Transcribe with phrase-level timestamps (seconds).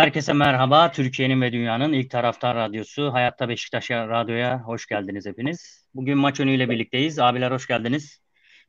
[0.00, 0.90] Herkese merhaba.
[0.90, 5.86] Türkiye'nin ve dünyanın ilk taraftar radyosu Hayatta Beşiktaş Radyo'ya hoş geldiniz hepiniz.
[5.94, 7.18] Bugün maç önüyle birlikteyiz.
[7.18, 8.20] Abiler hoş geldiniz.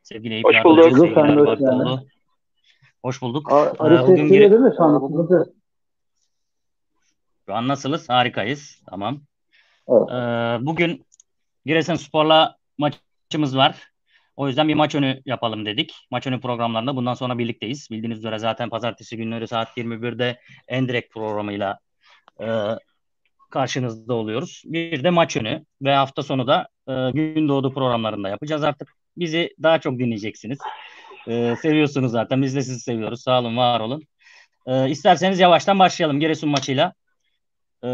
[0.04, 0.84] Sevgili Eyüp Hoş bulduk.
[0.84, 2.00] Sevgili hoş, bulduk.
[3.04, 3.52] hoş bulduk.
[3.52, 4.52] Arif Bugün gire...
[4.52, 5.28] değil mi şu an?
[7.46, 8.10] Şu an nasılız?
[8.10, 8.82] Harikayız.
[8.90, 9.22] Tamam.
[9.88, 10.10] Evet.
[10.10, 11.06] Ee, bugün
[11.66, 13.91] Giresunspor'la maçımız var.
[14.42, 15.96] O yüzden bir maç önü yapalım dedik.
[16.12, 17.88] Maç önü programlarında bundan sonra birlikteyiz.
[17.92, 21.80] Bildiğiniz üzere zaten pazartesi günleri saat 21'de Endirek programıyla
[22.40, 22.48] e,
[23.50, 24.64] karşınızda oluyoruz.
[24.66, 28.94] Bir de maç önü ve hafta sonu da e, gün doğdu programlarında yapacağız artık.
[29.18, 30.60] Bizi daha çok dinleyeceksiniz.
[31.28, 32.42] E, seviyorsunuz zaten.
[32.42, 33.22] Biz de sizi seviyoruz.
[33.22, 34.04] Sağ olun, var olun.
[34.66, 36.94] E, isterseniz yavaştan başlayalım Giresun maçıyla.
[37.84, 37.90] E,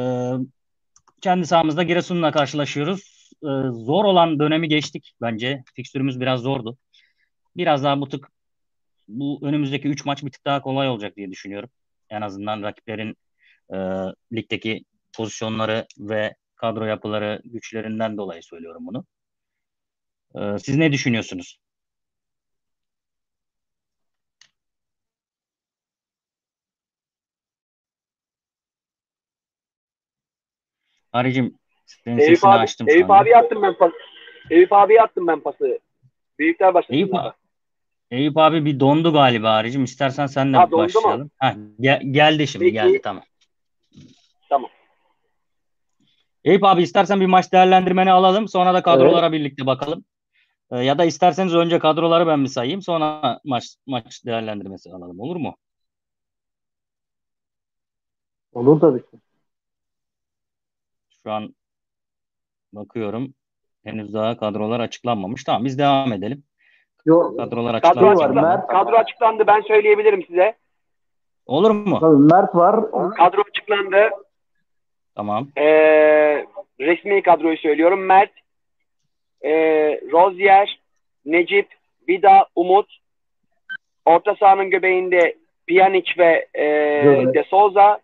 [1.22, 5.64] kendi sahamızda Giresun'la karşılaşıyoruz e, zor olan dönemi geçtik bence.
[5.76, 6.78] Fikstürümüz biraz zordu.
[7.58, 8.30] Biraz daha bu tık
[9.08, 11.70] bu önümüzdeki 3 maç bir tık daha kolay olacak diye düşünüyorum.
[12.10, 13.18] En azından rakiplerin
[13.74, 13.78] e,
[14.34, 14.86] ligdeki
[15.18, 19.06] pozisyonları ve kadro yapıları güçlerinden dolayı söylüyorum bunu.
[20.36, 21.60] E, siz ne düşünüyorsunuz?
[31.12, 31.58] Haricim
[31.88, 33.92] senin Eyüp sesini abi, açtım Eyüp abi attım ben pas.
[34.50, 35.80] Eyüp abi attım ben pası.
[36.40, 36.94] Büyükler başladı.
[36.98, 37.14] Eyüp,
[38.12, 39.84] Eyüp abi bir dondu galiba Arıcım.
[39.84, 41.32] İstersen sen de ha, başlayalım.
[41.40, 42.74] Ha, gel, geldi şimdi Peki.
[42.74, 43.24] geldi tamam.
[44.50, 44.70] Tamam.
[46.44, 48.48] Eyüp abi istersen bir maç değerlendirmeni alalım.
[48.48, 49.32] Sonra da kadrolara evet.
[49.32, 50.06] birlikte bakalım.
[50.72, 52.82] Ee, ya da isterseniz önce kadroları ben bir sayayım.
[52.82, 55.20] Sonra maç maç değerlendirmesi alalım.
[55.20, 55.58] Olur mu?
[58.54, 59.18] Olur tabii ki.
[61.24, 61.56] Şu an
[62.74, 63.34] bakıyorum.
[63.84, 65.44] Henüz daha kadrolar açıklanmamış.
[65.44, 66.44] Tamam biz devam edelim.
[67.06, 67.38] Yok.
[67.38, 68.00] Kadrolar açıklandı.
[68.00, 68.42] Kadro, açıklandı.
[68.42, 69.48] Mert, kadro açıklandı.
[69.48, 70.56] Ben söyleyebilirim size.
[71.46, 72.00] Olur mu?
[72.00, 72.92] Tabii Mert var.
[72.92, 74.10] Kadro açıklandı.
[75.16, 75.48] Tamam.
[75.58, 76.46] Ee,
[76.80, 78.06] resmi kadroyu söylüyorum.
[78.06, 78.32] Mert,
[79.42, 79.52] e,
[80.12, 80.80] Rozier,
[81.26, 81.68] Necip,
[82.08, 82.98] Vida, Umut.
[84.06, 85.36] Orta sahanın göbeğinde
[85.68, 86.66] Pjanic ve e,
[87.34, 88.00] De Souza.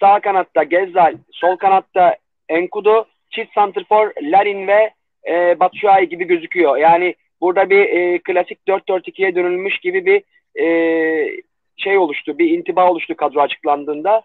[0.00, 2.16] Sağ kanatta Gezzal, sol kanatta
[2.48, 4.90] Enkudu, çift santrfor Larin ve
[5.28, 6.76] e, Batshuayi gibi gözüküyor.
[6.76, 10.22] Yani burada bir e, klasik 4-4-2'ye dönülmüş gibi bir
[10.62, 11.42] e,
[11.76, 14.22] şey oluştu, bir intiba oluştu kadro açıklandığında.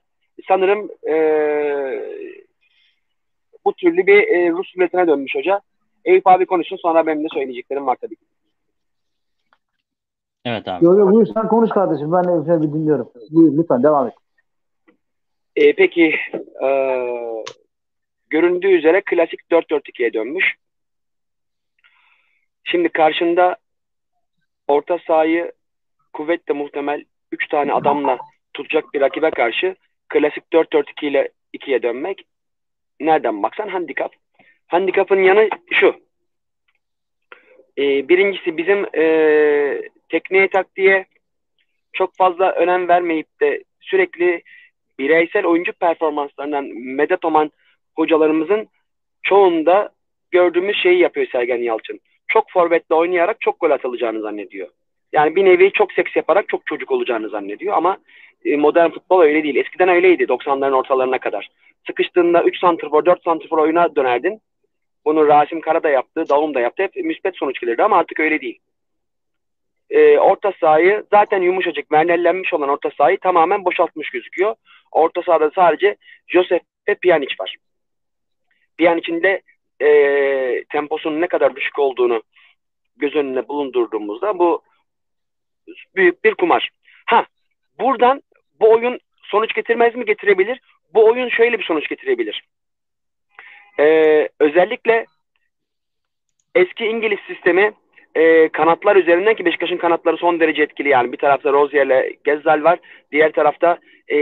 [0.47, 1.15] Sanırım e,
[3.65, 5.61] bu türlü bir e, Rus ruletine dönmüş hoca.
[6.05, 8.25] Eyüp abi konuşsun sonra benim de söyleyeceklerim var tabii ki.
[10.45, 10.85] Evet abi.
[10.85, 12.11] Yok yok buyur sen konuş kardeşim.
[12.11, 13.11] Ben de bir dinliyorum.
[13.31, 14.13] Buyur lütfen devam et.
[15.55, 16.15] E, peki
[16.63, 16.67] e,
[18.31, 20.55] göründüğü üzere klasik 4-4-2'ye dönmüş.
[22.63, 23.57] Şimdi karşında
[24.67, 25.51] orta sahayı
[26.13, 28.17] kuvvetle muhtemel 3 tane adamla
[28.53, 29.75] tutacak bir rakibe karşı
[30.09, 32.25] klasik 4-4-2 ile 2'ye dönmek
[32.99, 34.13] nereden baksan handikap.
[34.67, 35.95] Handikapın yanı şu.
[37.77, 41.05] E, birincisi bizim e, tekniğe taktiğe
[41.93, 44.43] çok fazla önem vermeyip de sürekli
[44.99, 47.51] bireysel oyuncu performanslarından medet uman
[47.95, 48.67] hocalarımızın
[49.23, 49.89] çoğunda
[50.31, 51.99] gördüğümüz şeyi yapıyor Sergen Yalçın.
[52.27, 54.67] Çok forvetle oynayarak çok gol atılacağını zannediyor.
[55.13, 57.97] Yani bir nevi çok seks yaparak çok çocuk olacağını zannediyor ama
[58.45, 59.55] e, modern futbol öyle değil.
[59.55, 61.49] Eskiden öyleydi 90'ların ortalarına kadar.
[61.87, 64.41] Sıkıştığında 3 santrfor, 4 santrfor oyuna dönerdin.
[65.05, 66.83] Bunu Rasim Kara da yaptı, Davum da yaptı.
[66.83, 68.59] Hep müspet sonuç gelirdi ama artık öyle değil.
[69.89, 74.55] Ee, orta sahayı zaten yumuşacık, mernellenmiş olan orta sahayı tamamen boşaltmış gözüküyor.
[74.91, 75.95] Orta sahada sadece
[76.27, 77.55] Josef ve Pjanic var.
[78.77, 79.41] Pjanic'in de
[79.81, 82.23] e, temposunun ne kadar düşük olduğunu
[82.97, 84.61] göz önüne bulundurduğumuzda bu
[85.95, 86.69] büyük bir kumar.
[87.05, 87.25] Ha,
[87.79, 88.21] buradan
[88.59, 90.05] bu oyun sonuç getirmez mi?
[90.05, 90.59] Getirebilir.
[90.93, 92.43] Bu oyun şöyle bir sonuç getirebilir.
[93.79, 95.05] Ee, özellikle
[96.55, 97.73] eski İngiliz sistemi
[98.15, 101.11] e, kanatlar üzerinden ki Beşiktaş'ın kanatları son derece etkili yani.
[101.11, 102.79] Bir tarafta Rozier ile Gezzal var.
[103.11, 104.17] Diğer tarafta e,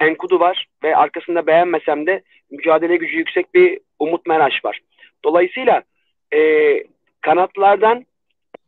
[0.00, 4.80] Enkudu var ve arkasında beğenmesem de mücadele gücü yüksek bir Umut Meraş var.
[5.24, 5.82] Dolayısıyla
[6.34, 6.40] e,
[7.20, 8.06] kanatlardan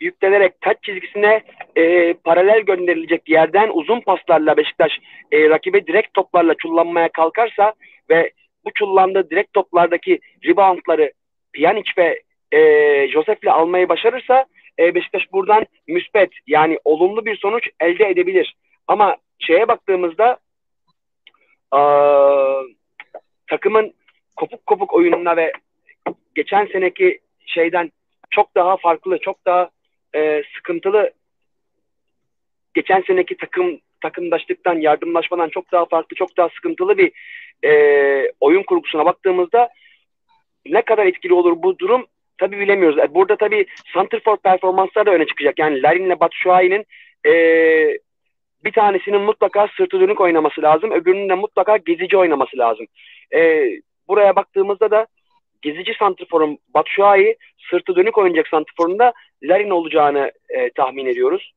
[0.01, 1.43] yüklenerek taç çizgisine
[1.77, 4.93] e, paralel gönderilecek yerden uzun paslarla Beşiktaş
[5.33, 7.73] e, rakibe direkt toplarla çullanmaya kalkarsa
[8.11, 8.31] ve
[8.65, 11.13] bu çullandığı direkt toplardaki reboundları
[11.53, 12.23] Pjanic ve
[12.53, 14.47] e, Josef'le almayı başarırsa
[14.79, 18.55] e, Beşiktaş buradan müspet yani olumlu bir sonuç elde edebilir.
[18.89, 20.39] Ama şeye baktığımızda
[21.75, 21.81] e,
[23.49, 23.95] takımın
[24.37, 25.53] kopuk kopuk oyununa ve
[26.35, 27.93] geçen seneki şeyden
[28.31, 29.71] çok daha farklı, çok daha
[30.15, 31.11] e, sıkıntılı
[32.75, 37.13] geçen seneki takım takımdaşlıktan, yardımlaşmadan çok daha farklı, çok daha sıkıntılı bir
[37.65, 39.69] e, oyun kurgusuna baktığımızda
[40.67, 42.07] ne kadar etkili olur bu durum
[42.39, 42.99] tabi bilemiyoruz.
[42.99, 45.59] E, burada tabi Santrfor performansları da öne çıkacak.
[45.59, 46.85] Yani Larin ile Batshuayi'nin
[47.27, 47.33] e,
[48.65, 50.91] bir tanesinin mutlaka sırtı dönük oynaması lazım.
[50.91, 52.87] Öbürünün de mutlaka gezici oynaması lazım.
[53.35, 53.71] E,
[54.09, 55.07] buraya baktığımızda da
[55.63, 57.37] gezici santrforun Batshuayi,
[57.71, 59.13] sırtı dönük oynayacak santrforun da
[59.43, 61.53] Larin olacağını e, tahmin ediyoruz.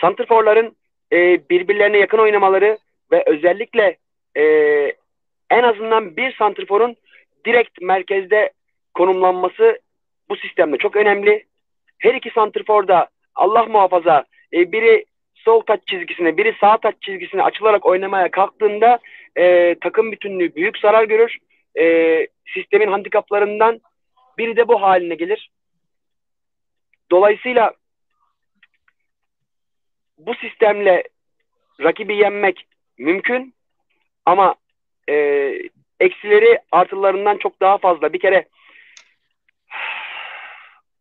[0.00, 0.76] Santrforların
[1.12, 2.78] e, birbirlerine yakın oynamaları
[3.12, 3.96] ve özellikle
[4.36, 4.42] e,
[5.50, 6.96] en azından bir santrforun
[7.46, 8.52] direkt merkezde
[8.94, 9.80] konumlanması
[10.28, 11.44] bu sistemde çok önemli.
[11.98, 15.04] Her iki santrfor da Allah muhafaza e, biri
[15.44, 18.98] sol taç çizgisine, biri sağ taç çizgisine açılarak oynamaya kalktığında
[19.36, 21.38] e, takım bütünlüğü büyük zarar görür.
[21.78, 23.80] E, sistemin handikaplarından
[24.38, 25.50] biri de bu haline gelir.
[27.10, 27.74] Dolayısıyla
[30.18, 31.02] bu sistemle
[31.80, 32.66] rakibi yenmek
[32.98, 33.54] mümkün
[34.26, 34.54] ama
[35.08, 35.14] e,
[36.00, 38.12] eksileri artılarından çok daha fazla.
[38.12, 38.48] Bir kere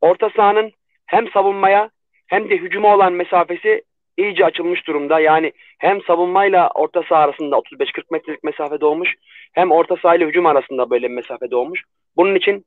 [0.01, 0.71] orta sahanın
[1.05, 1.89] hem savunmaya
[2.27, 3.83] hem de hücuma olan mesafesi
[4.17, 5.19] iyice açılmış durumda.
[5.19, 9.15] Yani hem savunmayla orta saha arasında 35-40 metrelik mesafe doğmuş
[9.53, 11.83] hem orta saha ile hücum arasında böyle bir mesafe doğmuş.
[12.17, 12.65] Bunun için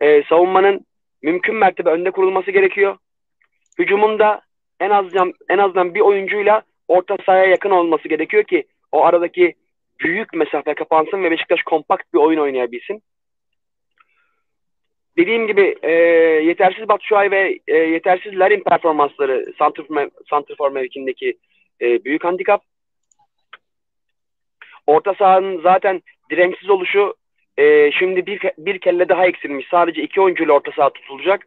[0.00, 0.86] e, savunmanın
[1.22, 2.96] mümkün mertebe önde kurulması gerekiyor.
[3.78, 4.40] Hücumun da
[4.80, 9.54] en azından en azından bir oyuncuyla orta sahaya yakın olması gerekiyor ki o aradaki
[10.00, 13.02] büyük mesafe kapansın ve Beşiktaş kompakt bir oyun oynayabilsin.
[15.18, 15.92] Dediğim gibi e,
[16.44, 19.52] yetersiz Batshuayi ve e, yetersiz Larin performansları
[20.30, 21.36] Santrfor mevkindeki
[21.80, 22.62] e, büyük handikap.
[24.86, 27.14] Orta sahanın zaten dirençsiz oluşu
[27.58, 29.66] e, şimdi bir, bir kelle daha eksilmiş.
[29.70, 31.46] Sadece iki oyuncuyla orta saha tutulacak.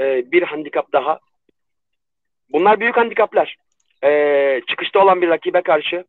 [0.00, 1.18] E, bir handikap daha.
[2.52, 3.56] Bunlar büyük handikaplar.
[4.04, 6.04] E, çıkışta olan bir rakibe karşı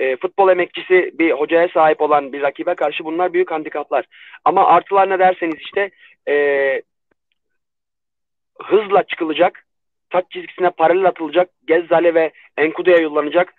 [0.00, 4.04] e, futbol emekçisi bir hocaya sahip olan bir rakibe karşı bunlar büyük handikaplar.
[4.44, 5.90] Ama artılar ne derseniz işte
[6.28, 6.82] e,
[8.62, 9.66] hızla çıkılacak,
[10.10, 13.54] taç çizgisine paralel atılacak, Gezzale ve Enkudu'ya yollanacak,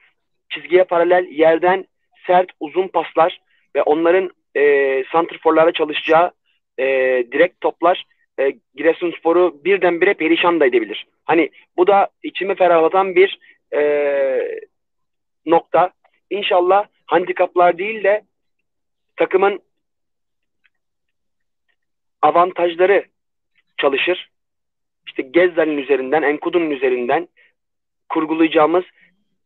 [0.50, 1.86] çizgiye paralel yerden
[2.28, 3.42] sert uzun paslar
[3.76, 6.32] ve onların e, santrforlara çalışacağı
[6.80, 6.86] e,
[7.32, 8.06] direkt toplar
[8.40, 11.08] e, Giresunspor'u birdenbire perişan da edebilir.
[11.26, 13.40] Hani bu da içimi ferahlatan bir
[13.74, 13.82] e,
[15.46, 15.92] nokta.
[16.30, 18.24] İnşallah handikaplar değil de
[19.16, 19.60] takımın
[22.22, 23.06] avantajları
[23.78, 24.30] çalışır.
[25.08, 27.28] İşte Gezzal'in üzerinden, Enkudu'nun üzerinden
[28.10, 28.84] kurgulayacağımız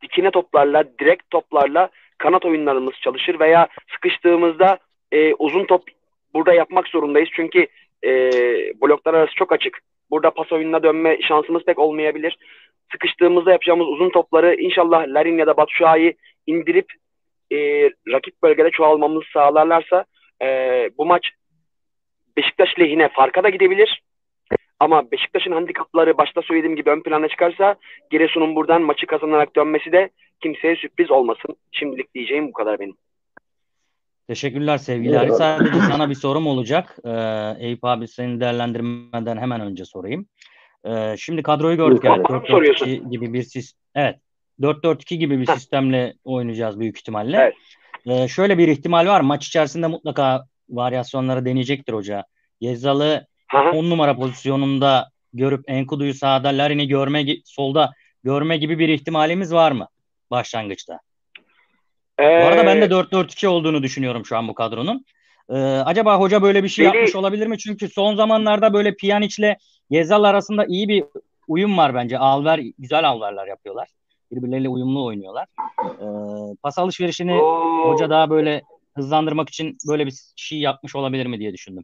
[0.02, 4.80] dikine toplarla, direkt toplarla kanat oyunlarımız çalışır veya sıkıştığımızda
[5.12, 5.84] e, uzun top
[6.34, 7.30] burada yapmak zorundayız.
[7.36, 7.68] Çünkü
[8.04, 8.12] e,
[8.82, 9.80] bloklar arası çok açık.
[10.12, 12.38] Burada pas oyununa dönme şansımız pek olmayabilir.
[12.92, 16.16] Sıkıştığımızda yapacağımız uzun topları inşallah Larin ya da Batshuayi
[16.48, 16.94] indirip
[17.52, 17.58] e,
[18.12, 20.06] rakip bölgede çoğalmamızı sağlarlarsa
[20.42, 20.48] e,
[20.98, 21.32] bu maç
[22.38, 24.04] Beşiktaş lehine farka da gidebilir.
[24.80, 27.76] Ama Beşiktaş'ın handikapları başta söylediğim gibi ön plana çıkarsa
[28.12, 30.10] Giresun'un buradan maçı kazanarak dönmesi de
[30.44, 31.56] kimseye sürpriz olmasın.
[31.72, 32.96] Şimdilik diyeceğim bu kadar benim.
[34.28, 35.32] Teşekkürler sevgili Ari.
[35.32, 36.98] Sadece sana bir sorum olacak.
[37.06, 40.26] Ee, Eyüp abi senin değerlendirmeden hemen önce sorayım.
[40.86, 42.04] Ee, şimdi kadroyu gördük.
[42.04, 43.82] Yani 4-4-2 gibi bir sistem.
[43.96, 44.16] Evet.
[44.62, 47.38] 4-4-2 gibi bir sistemle oynayacağız büyük ihtimalle.
[47.38, 47.54] Evet.
[48.06, 49.22] Ee, şöyle bir ihtimal var.
[49.22, 52.26] Maç içerisinde mutlaka varyasyonları deneyecektir hoca.
[52.62, 53.28] Gezzalı
[53.74, 57.92] 10 numara pozisyonunda görüp Enkudu'yu sağda, Larin'i görme solda
[58.24, 59.88] görme gibi bir ihtimalimiz var mı
[60.32, 61.00] başlangıçta?
[62.20, 65.06] Ee, bu arada ben de 4-4-2 olduğunu düşünüyorum şu an bu kadronun.
[65.50, 66.96] Ee, acaba hoca böyle bir şey beni...
[66.96, 67.58] yapmış olabilir mi?
[67.58, 69.56] Çünkü son zamanlarda böyle Pjanic'le
[69.92, 71.04] Gezal arasında iyi bir
[71.48, 72.18] uyum var bence.
[72.18, 73.88] Alver güzel alverler yapıyorlar.
[74.32, 75.48] Birbirleriyle uyumlu oynuyorlar.
[75.84, 76.06] Ee,
[76.64, 77.38] pas alışverişini
[77.84, 78.62] hoca daha böyle
[78.96, 81.84] hızlandırmak için böyle bir şey yapmış olabilir mi diye düşündüm.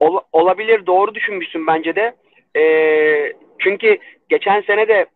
[0.00, 0.86] Ol, olabilir.
[0.86, 2.16] Doğru düşünmüşsün bence de.
[2.56, 3.98] Ee, çünkü
[4.28, 5.06] geçen sene de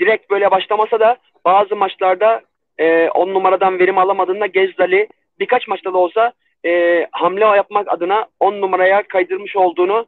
[0.00, 2.42] direkt böyle başlamasa da bazı maçlarda
[2.78, 5.08] e, on numaradan verim alamadığında Gezdali
[5.38, 6.32] birkaç maçta da olsa
[6.66, 10.06] e, hamle yapmak adına on numaraya kaydırmış olduğunu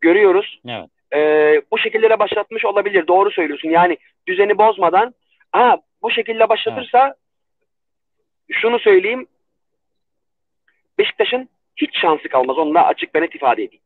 [0.00, 0.60] görüyoruz.
[0.68, 0.88] Evet.
[1.14, 1.20] E,
[1.72, 3.06] bu şekillere başlatmış olabilir.
[3.06, 3.68] Doğru söylüyorsun.
[3.68, 3.96] Yani
[4.28, 5.14] düzeni bozmadan
[5.52, 7.16] ha bu şekilde başlatırsa evet.
[8.60, 9.26] şunu söyleyeyim
[10.98, 12.58] Beşiktaş'ın hiç şansı kalmaz.
[12.58, 13.82] Onu da açık ve net ifade edeyim.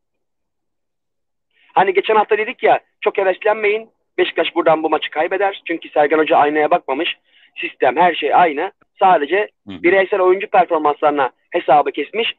[1.73, 3.89] Hani geçen hafta dedik ya çok heveslenmeyin.
[4.17, 5.61] Beşiktaş buradan bu maçı kaybeder.
[5.67, 7.17] Çünkü Sergen Hoca aynaya bakmamış
[7.55, 8.71] sistem, her şey aynı.
[8.99, 12.33] Sadece bireysel oyuncu performanslarına hesabı kesmiş.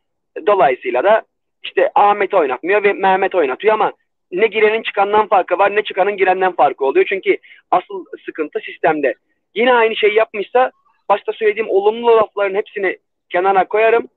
[0.46, 1.22] Dolayısıyla da
[1.62, 3.92] işte Ahmet oynatmıyor ve Mehmet oynatıyor ama
[4.32, 7.06] ne girenin çıkandan farkı var ne çıkanın girenden farkı oluyor.
[7.08, 7.36] Çünkü
[7.70, 9.14] asıl sıkıntı sistemde.
[9.54, 10.72] Yine aynı şeyi yapmışsa
[11.08, 12.98] başta söylediğim olumlu lafların hepsini
[13.30, 14.08] kenara koyarım.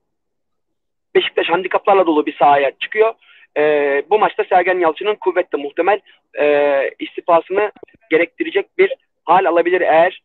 [1.14, 3.14] Beşiktaş handikaplarla dolu bir sahaya çıkıyor.
[3.56, 6.00] Ee, bu maçta Sergen Yalçın'ın kuvvetle muhtemel
[6.38, 7.72] e, istifasını
[8.10, 8.92] gerektirecek bir
[9.24, 10.22] hal alabilir eğer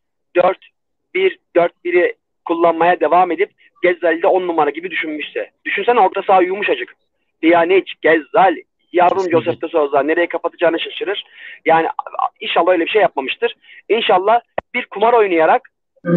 [1.14, 3.50] 4-1-4-1'i kullanmaya devam edip
[3.82, 5.50] Gezzal'de 10 numara gibi düşünmüşse.
[5.64, 6.96] Düşünsene orta saha yumuşacık.
[7.42, 8.56] Pjanic, Gezzal,
[8.92, 11.24] yavrum Josef de Souza nereye kapatacağını şaşırır.
[11.64, 11.88] Yani
[12.40, 13.54] inşallah öyle bir şey yapmamıştır.
[13.88, 14.40] İnşallah
[14.74, 15.68] bir kumar oynayarak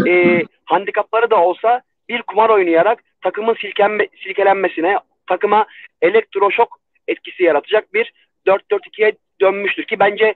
[0.07, 5.65] e, handikapları da olsa bir kumar oynayarak takımın silkenme, silkelenmesine, takıma
[6.01, 8.13] elektroşok etkisi yaratacak bir
[8.47, 10.33] 4-4-2'ye dönmüştür ki bence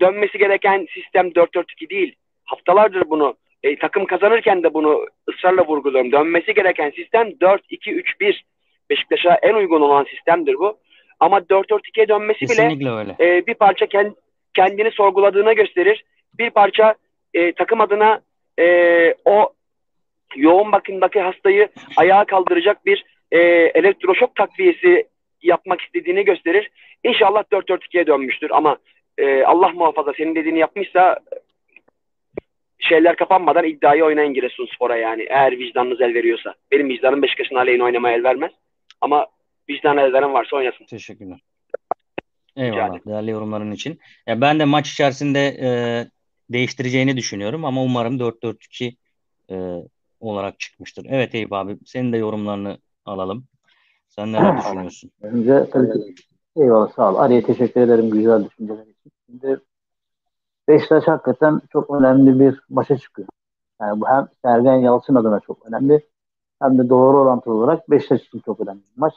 [0.00, 2.14] dönmesi gereken sistem 4-4-2 değil.
[2.44, 6.12] Haftalardır bunu e, takım kazanırken de bunu ısrarla vurguluyorum.
[6.12, 8.40] Dönmesi gereken sistem 4-2-3-1.
[8.90, 10.78] Beşiktaş'a en uygun olan sistemdir bu.
[11.20, 13.16] Ama 4-4-2'ye dönmesi Kesinlikle bile öyle.
[13.20, 14.12] E, bir parça kend,
[14.54, 16.04] kendini sorguladığına gösterir.
[16.38, 16.94] Bir parça
[17.34, 18.20] e, takım adına
[18.60, 19.52] e, o
[20.36, 23.38] yoğun bakımdaki hastayı ayağa kaldıracak bir e,
[23.74, 25.06] elektroşok takviyesi
[25.42, 26.70] yapmak istediğini gösterir.
[27.04, 28.76] İnşallah 4-4-2'ye dönmüştür ama
[29.18, 31.18] e, Allah muhafaza senin dediğini yapmışsa
[32.78, 35.22] şeyler kapanmadan iddiayı oynayın Giresunspor'a yani.
[35.22, 36.54] Eğer vicdanınız el veriyorsa.
[36.72, 38.52] Benim vicdanım Beşiktaş'ın aleyhine oynamaya el vermez.
[39.00, 39.26] Ama
[39.70, 40.84] vicdan veren varsa oynasın.
[40.84, 41.40] Teşekkürler.
[42.56, 43.00] Eyvallah yani.
[43.06, 44.00] değerli yorumların için.
[44.26, 45.68] Ya ben de maç içerisinde e,
[46.52, 48.96] değiştireceğini düşünüyorum ama umarım 4-4-2
[49.50, 49.82] e,
[50.20, 51.06] olarak çıkmıştır.
[51.08, 53.44] Evet Eyüp abi senin de yorumlarını alalım.
[54.08, 55.10] Sen neler düşünüyorsun?
[55.22, 56.14] Önce tabii
[56.56, 57.16] eyvallah sağ ol.
[57.16, 59.12] Araya teşekkür ederim güzel düşünceler için.
[59.26, 59.60] Şimdi
[60.68, 63.28] Beşiktaş hakikaten çok önemli bir maça çıkıyor.
[63.80, 66.06] Yani bu hem Sergen Yalçın adına çok önemli
[66.62, 69.14] hem de doğru orantılı olarak Beşiktaş için çok önemli bir maç.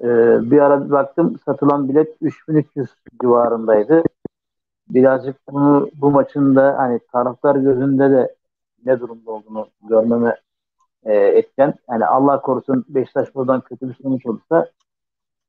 [0.00, 2.88] Ee, bir ara bir baktım satılan bilet 3300
[3.22, 4.02] civarındaydı.
[4.88, 8.34] Birazcık bunu bu maçın da hani taraftar gözünde de
[8.86, 10.36] ne durumda olduğunu görmeme
[11.04, 11.74] e, etken.
[11.90, 14.70] Yani Allah korusun Beşiktaş buradan kötü bir sonuç olursa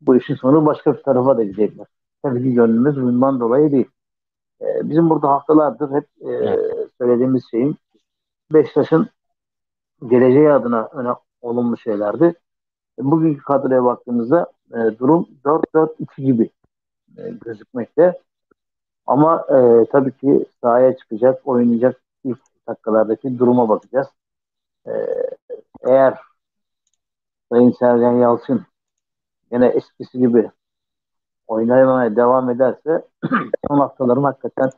[0.02, 1.88] bu işin sonu başka bir tarafa da gidecekler.
[2.24, 3.90] Tabii ki gönlümüz bundan dolayı değil.
[4.62, 6.58] E, bizim burada haftalardır hep e,
[6.98, 7.76] söylediğimiz şeyin
[8.54, 9.10] Beşiktaş'ın
[10.08, 11.10] geleceği adına öne,
[11.42, 12.34] olumlu şeylerdi.
[13.00, 16.50] Bugünkü kadroya baktığımızda e, durum 4-4-2 gibi
[17.18, 18.20] e, gözükmekte.
[19.06, 24.08] Ama e, tabii ki sahaya çıkacak, oynayacak ilk dakikalardaki duruma bakacağız.
[24.88, 24.92] E,
[25.84, 26.18] eğer
[27.52, 28.62] Sayın Sergen Yalçın
[29.52, 30.52] yine eskisi gibi
[31.48, 33.06] oynamaya devam ederse
[33.68, 34.70] son haftaların hakikaten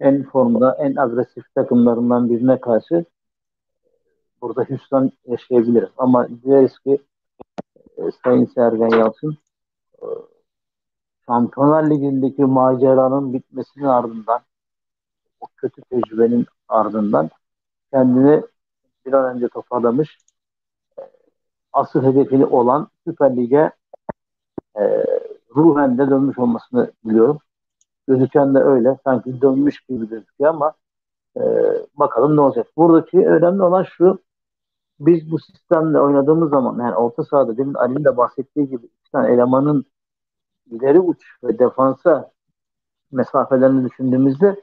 [0.00, 3.04] en formda, en agresif takımlarından birine karşı
[4.42, 5.90] burada hüsran yaşayabiliriz.
[5.98, 6.98] Ama dileriz ki
[8.24, 9.36] Sayın Sergen Yalçın
[10.02, 10.06] e,
[11.26, 14.40] Şampiyonlar Ligi'ndeki maceranın bitmesinin ardından
[15.40, 17.30] o kötü tecrübenin ardından
[17.92, 18.42] kendini
[19.06, 20.18] bir an önce toparlamış
[20.98, 21.02] e,
[21.72, 23.70] asıl hedefini olan Süper Lig'e
[24.76, 25.04] e,
[25.56, 27.38] ruhen de dönmüş olmasını biliyorum.
[28.08, 28.98] Gözüken de öyle.
[29.04, 30.72] Sanki dönmüş gibi gözüküyor ama
[31.36, 31.42] e,
[31.94, 32.66] bakalım ne olacak.
[32.76, 34.18] Buradaki önemli olan şu
[35.00, 39.32] biz bu sistemle oynadığımız zaman yani orta sahada demin Ali'nin de bahsettiği gibi iki tane
[39.32, 39.84] elemanın
[40.70, 42.32] ileri uç ve defansa
[43.12, 44.56] mesafelerini düşündüğümüzde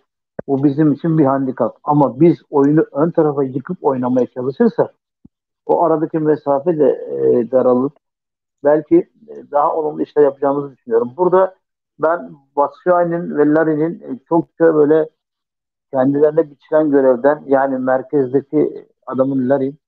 [0.47, 1.77] bu bizim için bir handikap.
[1.83, 4.95] Ama biz oyunu ön tarafa yıkıp oynamaya çalışırsak
[5.65, 7.93] o aradaki mesafe de e, daralıp
[8.63, 8.95] belki
[9.27, 11.13] e, daha olumlu işler yapacağımızı düşünüyorum.
[11.17, 11.55] Burada
[11.99, 15.09] ben Batshuayi'nin ve Larin'in e, çokça böyle
[15.93, 19.79] kendilerine biçilen görevden yani merkezdeki adamın Larin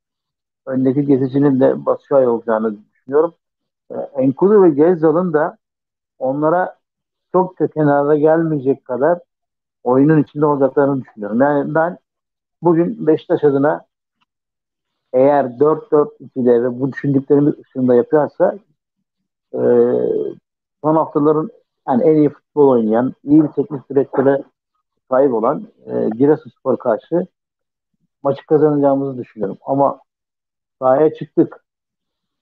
[0.71, 3.33] öndeki gezicinin de Batshuayi olacağını düşünüyorum.
[3.91, 5.57] E, Enkudu ve Gezzal'ın da
[6.19, 6.77] onlara
[7.31, 9.19] çok da kenarda gelmeyecek kadar
[9.83, 11.41] oyunun içinde olacaklarını düşünüyorum.
[11.41, 11.97] Yani ben
[12.61, 13.85] bugün Beşiktaş adına
[15.13, 18.55] eğer 4-4-2'de ve bu düşündüklerimiz ışığında yapıyorsa
[19.53, 19.59] e,
[20.83, 21.49] son haftaların
[21.87, 24.43] yani en iyi futbol oynayan, iyi bir teknik direktöre
[25.11, 27.27] sahip olan e, Giresunspor karşı
[28.23, 29.57] maçı kazanacağımızı düşünüyorum.
[29.65, 29.99] Ama
[30.81, 31.65] sahaya çıktık.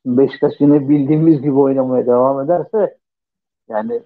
[0.05, 2.97] Beşiktaş yine bildiğimiz gibi oynamaya devam ederse
[3.69, 4.03] yani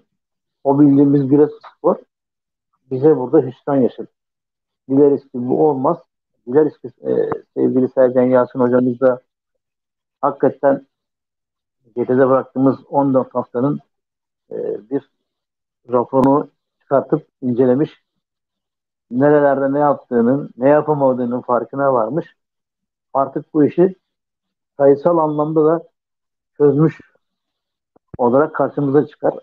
[0.64, 1.96] o bildiğimiz Giresunspor
[2.90, 4.08] bize burada hüsran yaşadı.
[4.88, 5.98] Dileriz ki bu olmaz.
[6.46, 7.10] Dileriz ki e,
[7.54, 9.20] sevgili Sergen Yasin hocamız da
[10.20, 10.86] hakikaten
[11.96, 13.80] geride bıraktığımız 14 haftanın
[14.50, 14.56] e,
[14.90, 15.10] bir
[15.92, 16.48] raporunu
[16.80, 17.90] çıkartıp incelemiş.
[19.10, 22.26] Nerelerde ne yaptığının, ne yapamadığının farkına varmış.
[23.14, 23.96] Artık bu işi
[24.78, 25.82] sayısal anlamda da
[26.56, 27.00] çözmüş
[28.18, 29.34] olarak karşımıza çıkar.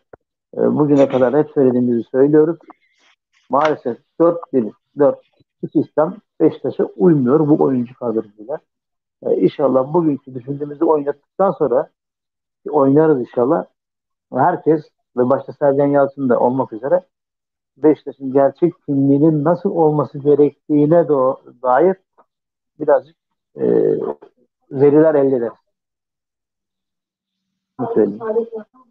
[0.57, 2.57] e, bugüne kadar hep söylediğimizi söylüyoruz.
[3.49, 5.19] Maalesef 4-1, 4
[5.73, 8.57] sistem Beşiktaş'a uymuyor bu oyuncu kadrosuyla.
[9.25, 11.89] E, inşallah bugünkü düşündüğümüzü oynattıktan sonra
[12.69, 13.65] oynarız inşallah.
[14.33, 14.81] Herkes
[15.17, 17.01] ve başta Sergen Yalçın da olmak üzere
[17.77, 21.07] Beşiktaş'ın gerçek kimliğinin nasıl olması gerektiğine
[21.63, 21.95] dair
[22.79, 23.15] birazcık
[23.59, 23.95] e,
[24.71, 25.51] veriler elde eder.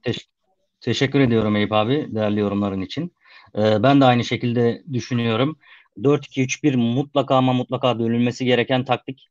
[0.02, 0.28] Teş-
[0.80, 3.12] teşekkür ediyorum Eyüp abi değerli yorumların için.
[3.58, 5.58] Ee, ben de aynı şekilde düşünüyorum.
[6.02, 9.28] 4-2-3-1 mutlaka ama mutlaka dönülmesi gereken taktik.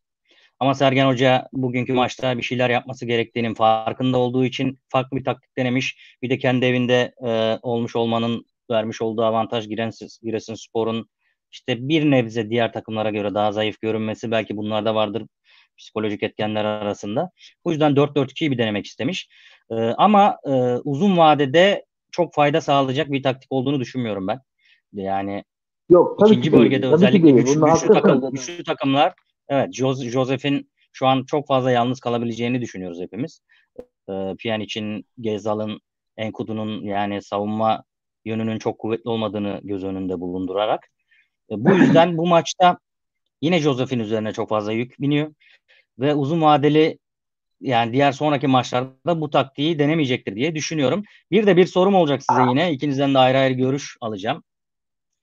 [0.60, 5.58] Ama Sergen Hoca bugünkü maçta bir şeyler yapması gerektiğinin farkında olduğu için farklı bir taktik
[5.58, 6.18] denemiş.
[6.22, 11.10] Bir de kendi evinde e, olmuş olmanın vermiş olduğu avantaj Giresun Spor'un
[11.52, 15.24] işte bir nebze diğer takımlara göre daha zayıf görünmesi belki bunlarda vardır
[15.80, 17.32] psikolojik etkenler arasında.
[17.66, 19.30] Bu yüzden 4-4-2'yi bir denemek istemiş.
[19.72, 20.52] E, ama e,
[20.84, 24.40] uzun vadede çok fayda sağlayacak bir taktik olduğunu düşünmüyorum ben.
[24.94, 25.44] Yani
[25.90, 26.94] Yok, tabii ikinci bölgede değil.
[26.94, 29.14] özellikle güç, güçlü, takım, güçlü takımlar
[29.50, 29.74] evet
[30.12, 33.42] Josef'in şu an çok fazla yalnız kalabileceğini düşünüyoruz hepimiz.
[34.10, 35.82] E, Pjanic'in, Gezal'ın,
[36.18, 37.84] Enkudu'nun yani savunma
[38.26, 40.88] yönünün çok kuvvetli olmadığını göz önünde bulundurarak.
[41.52, 42.80] E, bu yüzden bu maçta
[43.42, 45.34] yine Josef'in üzerine çok fazla yük biniyor
[46.00, 47.00] ve uzun vadeli
[47.62, 51.04] yani diğer sonraki maçlarda bu taktiği denemeyecektir diye düşünüyorum.
[51.32, 52.72] Bir de bir sorum olacak size yine.
[52.72, 54.44] İkinizden de ayrı ayrı görüş alacağım.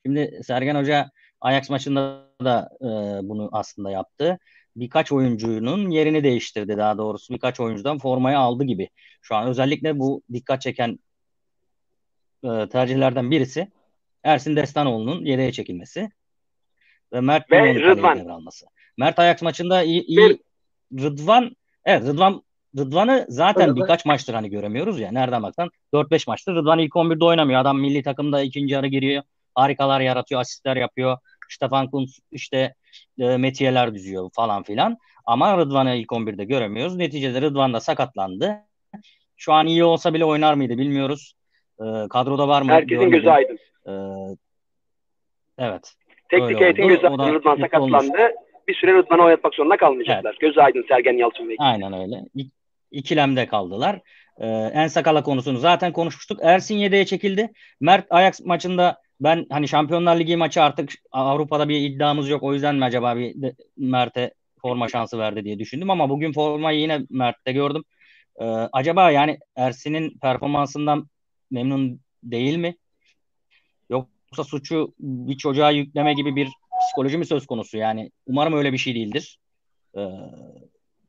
[0.06, 2.87] Şimdi Sergen Hoca Ajax maçında da e,
[3.28, 4.38] bunu aslında yaptı.
[4.76, 7.35] Birkaç oyuncunun yerini değiştirdi daha doğrusu.
[7.35, 8.88] Birkaç oyuncudan formayı aldı gibi.
[9.23, 10.99] Şu an özellikle bu dikkat çeken
[12.45, 13.71] e, tercihlerden birisi
[14.25, 16.09] Ersin Destanoğlu'nun yedeğe çekilmesi
[17.12, 18.66] ve Mert ve Rıdvan devralması.
[18.99, 20.38] Mert Ajax maçında iyi, iyi
[20.93, 22.43] Rıdvan evet Rıdvan
[22.78, 23.76] Rıdvan'ı zaten evet.
[23.76, 25.13] birkaç maçtır hani göremiyoruz ya.
[25.13, 27.61] Nereden baksan 4-5 maçtır Rıdvan ilk 11'de oynamıyor.
[27.61, 29.23] Adam milli takımda ikinci yarı giriyor.
[29.54, 31.19] Harikalar yaratıyor, asistler yapıyor.
[31.49, 32.75] Stefan Kuntz işte
[33.19, 34.99] e, metiyeler düzüyor falan filan.
[35.26, 36.97] Ama Rıdvan'ı ilk 11'de göremiyoruz.
[36.97, 38.56] Neticede Rıdvan da sakatlandı.
[39.37, 41.34] Şu an iyi olsa bile oynar mıydı bilmiyoruz.
[41.80, 42.73] E, kadroda var mı?
[42.73, 43.58] Herkesin gözü aydın.
[43.87, 43.93] E,
[45.58, 45.95] evet.
[46.30, 47.34] Teknik heyetin gözü aydın.
[47.34, 47.97] Rıdvan sakatlandı.
[47.97, 48.21] Olmuş.
[48.69, 50.31] Bir süre Rıdvan'ı oynatmak zorunda kalmayacaklar.
[50.31, 50.41] Evet.
[50.41, 51.57] Gözü aydın Sergen Yalçın Bey.
[51.59, 52.25] Aynen öyle.
[52.37, 52.50] İ-
[52.91, 54.00] ikilemde kaldılar.
[54.41, 56.39] Ee, en sakala konusunu zaten konuşmuştuk.
[56.43, 57.52] Ersin yedeğe çekildi.
[57.81, 62.43] Mert Ajax maçında ben hani Şampiyonlar Ligi maçı artık Avrupa'da bir iddiamız yok.
[62.43, 63.35] O yüzden mi acaba bir
[63.76, 67.85] Mert'e forma şansı verdi diye düşündüm ama bugün formayı yine Mert'te gördüm.
[68.41, 71.09] Ee, acaba yani Ersin'in performansından
[71.50, 72.76] memnun değil mi?
[73.91, 76.49] Yoksa suçu bir çocuğa yükleme gibi bir
[76.87, 77.77] psikoloji mi söz konusu?
[77.77, 79.39] Yani umarım öyle bir şey değildir.
[79.97, 80.01] Ee,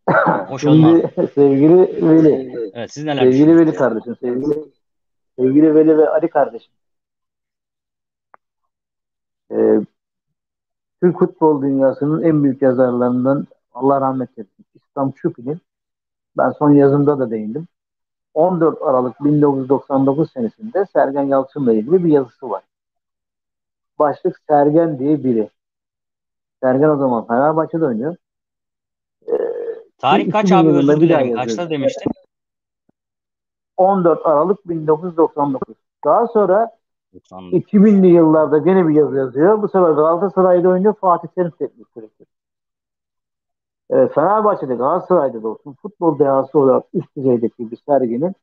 [0.48, 1.02] hoş olmaz.
[1.36, 1.78] sevgili
[2.10, 2.54] Veli.
[2.74, 4.16] Evet, siz neler Sevgili Veli kardeşim.
[4.22, 4.66] Sevgili,
[5.40, 6.74] sevgili Veli ve Ali kardeşim.
[9.52, 9.80] Ee,
[11.02, 15.62] Türk futbol dünyasının en büyük yazarlarından Allah rahmet eylesin İslam Şüphi'nin
[16.38, 17.68] ben son yazımda da değindim.
[18.34, 22.64] 14 Aralık 1999 senesinde Sergen Yalçın'la ilgili bir yazısı var.
[24.00, 25.50] Başlık Sergen diye biri.
[26.64, 28.16] Sergen o zaman Fenerbahçe'de oynuyor.
[29.28, 29.34] Ee,
[29.98, 31.36] Tarih kaç abi özür dilerim.
[31.36, 32.12] Kaçta demiştin?
[33.78, 35.76] 14 Aralık 1999.
[36.06, 36.72] Daha sonra
[37.32, 39.62] 2000'li yıllarda gene bir yazı yazıyor.
[39.62, 40.94] Bu sefer Galatasaray'da oynuyor.
[41.02, 42.26] Fatih Terim teknik direktör.
[43.90, 48.36] Evet, Fenerbahçe'de Galatasaray'da da olsun futbol dehası olarak üst düzeydeki bir serginin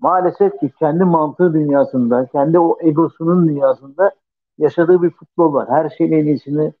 [0.00, 4.10] maalesef ki kendi mantığı dünyasında, kendi o egosunun dünyasında
[4.58, 5.68] yaşadığı bir futbol var.
[5.68, 6.72] Her şeyin en iyisini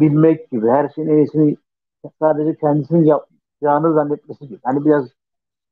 [0.00, 1.56] bilmek gibi, her şeyin en iyisini
[2.18, 4.60] sadece kendisinin yapacağını zannetmesi gibi.
[4.62, 5.08] Hani biraz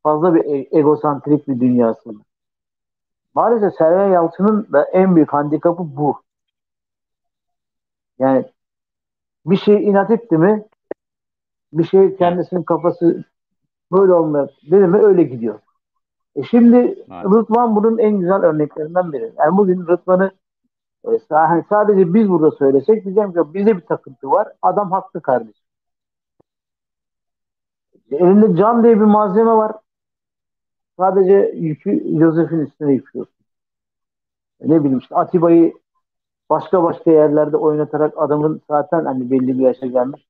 [0.02, 2.14] fazla bir e- egosantrik bir dünyası.
[3.34, 6.22] Maalesef Sergen Yalçın'ın da en büyük handikapı bu.
[8.18, 8.44] Yani
[9.46, 10.64] bir şey inat etti mi
[11.72, 13.24] bir şey kendisinin kafası
[13.92, 15.58] böyle olmuyor dedi mi öyle gidiyor.
[16.36, 17.24] E şimdi evet.
[17.24, 19.32] Rıdvan bunun en güzel örneklerinden biri.
[19.38, 20.30] Yani bugün Rıdvan'ı
[21.04, 24.48] e, hani sadece biz burada söylesek diyeceğim ki bizde bir takıntı var.
[24.62, 25.64] Adam haklı kardeşim.
[28.10, 29.72] Elinde cam diye bir malzeme var.
[30.98, 33.34] Sadece yükü Josef'in üstüne yüklüyorsun.
[34.60, 35.74] Ne bileyim işte Atiba'yı
[36.50, 40.26] başka başka yerlerde oynatarak adamın zaten hani belli bir yaşa gelmiş.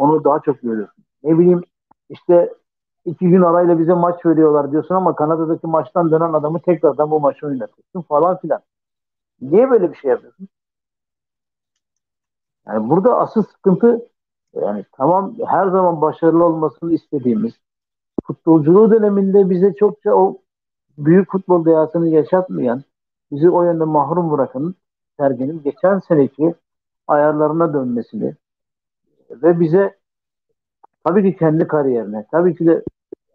[0.00, 1.04] Onu daha çok görüyorsun.
[1.22, 1.62] Ne bileyim
[2.08, 2.54] işte
[3.04, 7.46] iki gün arayla bize maç veriyorlar diyorsun ama Kanada'daki maçtan dönen adamı tekrardan bu maçı
[7.46, 8.60] oynatıyorsun falan filan.
[9.40, 10.48] Niye böyle bir şey yapıyorsun?
[12.66, 14.08] Yani burada asıl sıkıntı
[14.54, 17.52] yani tamam her zaman başarılı olmasını istediğimiz
[18.26, 20.38] futbolculuğu döneminde bize çokça o
[20.98, 22.84] büyük futbol dünyasını yaşatmayan
[23.32, 24.74] bizi o yönde mahrum bırakan
[25.18, 26.54] serginin geçen seneki
[27.06, 28.34] ayarlarına dönmesini
[29.30, 29.96] ve bize
[31.04, 32.82] tabii ki kendi kariyerine, tabii ki de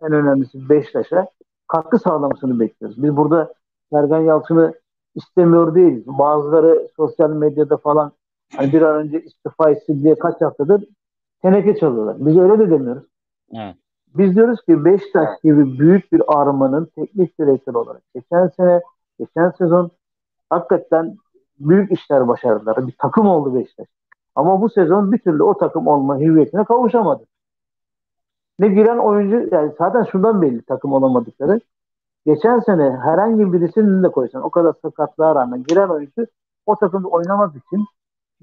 [0.02, 1.28] en önemlisi Beşiktaş'a
[1.68, 3.04] katkı sağlamasını bekliyoruz.
[3.04, 3.54] Biz burada
[3.92, 4.81] Sergen Yalçın'ı
[5.16, 6.08] istemiyor değiliz.
[6.08, 8.12] Bazıları sosyal medyada falan
[8.56, 10.86] hani bir an önce istifa etsin diye kaç haftadır
[11.42, 12.16] teneke çalıyorlar.
[12.20, 13.04] Biz öyle de demiyoruz.
[13.54, 13.76] Evet.
[14.16, 18.82] Biz diyoruz ki Beşiktaş gibi büyük bir armanın teknik direktör olarak geçen sene,
[19.20, 19.92] geçen sezon
[20.50, 21.16] hakikaten
[21.60, 22.88] büyük işler başardılar.
[22.88, 23.88] Bir takım oldu Beşiktaş.
[24.36, 27.24] Ama bu sezon bir türlü o takım olma hüviyetine kavuşamadı.
[28.60, 31.62] Ne giren oyuncu yani zaten şundan belli takım olamadıkları.
[32.26, 36.28] Geçen sene herhangi birisini de koysan o kadar sakatlığa rağmen giren oyuncu
[36.66, 37.86] o takımda oynamak için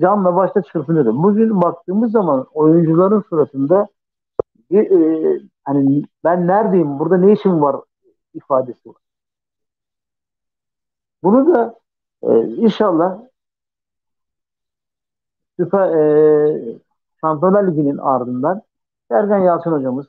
[0.01, 1.23] canla başta çırpınıyordu.
[1.23, 3.87] Bugün baktığımız zaman oyuncuların suratında
[4.73, 4.89] e,
[5.65, 7.77] hani ben neredeyim, burada ne işim var
[8.35, 8.97] ifadesi var.
[11.23, 11.75] Bunu da
[12.23, 13.19] e, inşallah
[15.59, 16.79] Süper e,
[17.21, 18.63] Şampiyonlar Ligi'nin ardından
[19.09, 20.07] Sergen Yalçın hocamız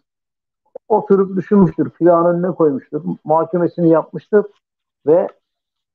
[0.87, 4.45] oturup düşünmüştür, planın önüne koymuştur, muhakemesini yapmıştır
[5.05, 5.27] ve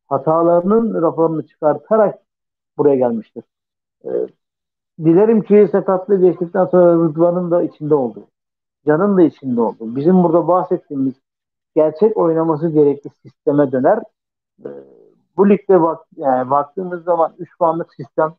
[0.09, 2.19] hatalarının raporunu çıkartarak
[2.79, 3.45] buraya gelmiştir.
[4.05, 4.11] E,
[5.05, 8.27] dilerim ki sakatlığı geçtikten sonra Rıdvan'ın da içinde olduğu,
[8.87, 11.15] Can'ın da içinde olduğu, bizim burada bahsettiğimiz
[11.77, 13.99] gerçek oynaması gerekli sisteme döner.
[14.65, 14.69] E,
[15.37, 18.35] bu ligde bak, yani baktığımız zaman 3 puanlık sistem,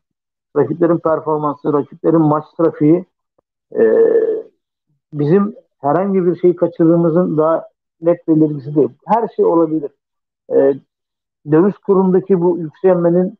[0.56, 3.04] rakiplerin performansı, rakiplerin maç trafiği
[3.78, 3.82] e,
[5.12, 5.54] bizim
[5.86, 7.68] herhangi bir şey kaçırdığımızın daha
[8.00, 8.88] net belirgisi değil.
[9.06, 9.90] Her şey olabilir.
[10.50, 10.74] E,
[11.50, 13.38] döviz kurundaki bu yükselmenin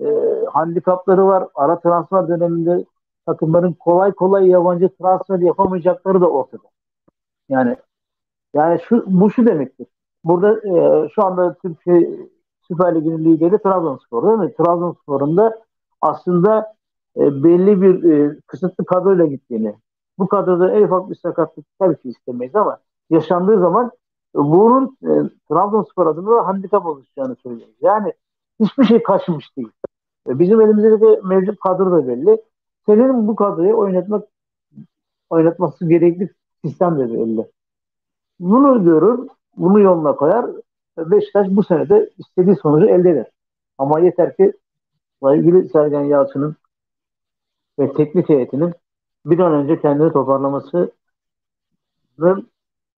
[0.00, 0.06] e,
[0.52, 1.48] handikapları var.
[1.54, 2.84] Ara transfer döneminde
[3.26, 6.62] takımların kolay kolay yabancı transfer yapamayacakları da ortada.
[7.48, 7.76] Yani
[8.54, 9.86] yani şu bu şu demektir.
[10.24, 12.10] Burada e, şu anda Türkiye
[12.68, 14.54] Süper Ligi'nin lideri Trabzonspor değil mi?
[14.56, 15.58] Trabzonspor'un da
[16.00, 16.74] aslında
[17.16, 19.74] e, belli bir e, kısıtlı kadroyla gittiğini,
[20.18, 22.78] bu kadroda en ufak bir sakatlık tabii ki istemeyiz ama
[23.10, 23.86] yaşandığı zaman
[24.34, 25.12] e, bunun e,
[25.48, 27.76] Trabzonspor adına da handikap olacağını söylüyoruz.
[27.80, 28.12] Yani
[28.60, 29.70] hiçbir şey kaçmış değil.
[30.28, 32.42] E, bizim elimizdeki mevcut kadro da belli.
[32.86, 34.24] Senin bu kadroyu oynatmak
[35.30, 36.30] oynatması gerekli
[36.64, 37.48] sistem de belli.
[38.40, 40.46] Bunu görür, bunu yoluna koyar.
[40.98, 43.26] Beşiktaş bu sene de istediği sonucu elde eder.
[43.78, 44.52] Ama yeter ki
[45.22, 46.56] ilgili Sergen Yalçın'ın
[47.78, 48.74] ve teknik heyetinin
[49.30, 50.92] bir an önce kendini toparlamasının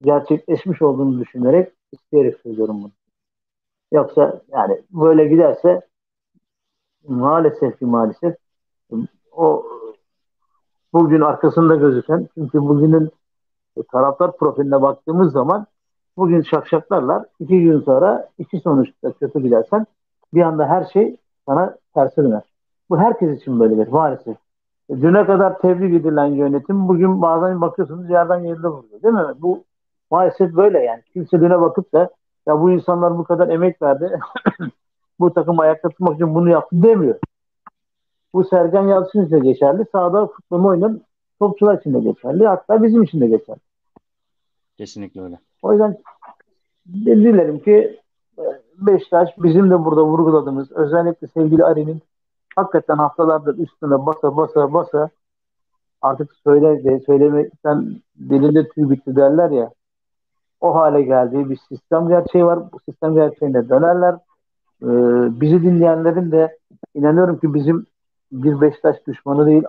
[0.02, 2.90] gerçekleşmiş olduğunu düşünerek isteyerek söylüyorum bunu.
[3.92, 5.80] Yoksa yani böyle giderse
[7.08, 8.36] maalesef ki maalesef
[9.32, 9.66] o
[10.92, 13.10] bugün arkasında gözüken çünkü bugünün
[13.92, 15.66] taraftar profiline baktığımız zaman
[16.16, 19.86] bugün şakşaklarlar iki gün sonra iki sonuçta kötü gidersen
[20.34, 21.16] bir anda her şey
[21.46, 22.42] sana tersi döner.
[22.90, 24.36] Bu herkes için böyledir maalesef.
[24.90, 29.34] Düne kadar tebrik edilen yönetim bugün bazen bakıyorsunuz yerden yerinde vuruyor değil mi?
[29.38, 29.64] Bu
[30.10, 31.02] maalesef böyle yani.
[31.12, 32.10] Kimse düne bakıp da
[32.46, 34.20] ya bu insanlar bu kadar emek verdi
[35.20, 37.18] bu takım ayakta tutmak için bunu yaptı demiyor.
[38.34, 39.84] Bu Sergen Yalçın için de geçerli.
[39.92, 41.00] Sağda futbolu oynayan
[41.38, 42.46] topçular için de geçerli.
[42.46, 43.60] Hatta bizim için de geçerli.
[44.76, 45.38] Kesinlikle öyle.
[45.62, 45.98] O yüzden
[47.04, 48.00] dilerim ki
[48.38, 48.42] e,
[48.78, 52.02] Beşiktaş bizim de burada vurguladığımız özellikle sevgili Ari'nin
[52.62, 55.10] hakikaten haftalardır üstüne basa basa basa
[56.02, 59.70] artık söyle de söylemekten dilinde tüy bitti derler ya
[60.60, 62.72] o hale geldiği bir sistem gerçeği var.
[62.72, 64.14] Bu sistem gerçeğine dönerler.
[64.82, 64.86] Ee,
[65.40, 66.58] bizi dinleyenlerin de
[66.94, 67.86] inanıyorum ki bizim
[68.32, 69.62] bir Beşiktaş düşmanı değil.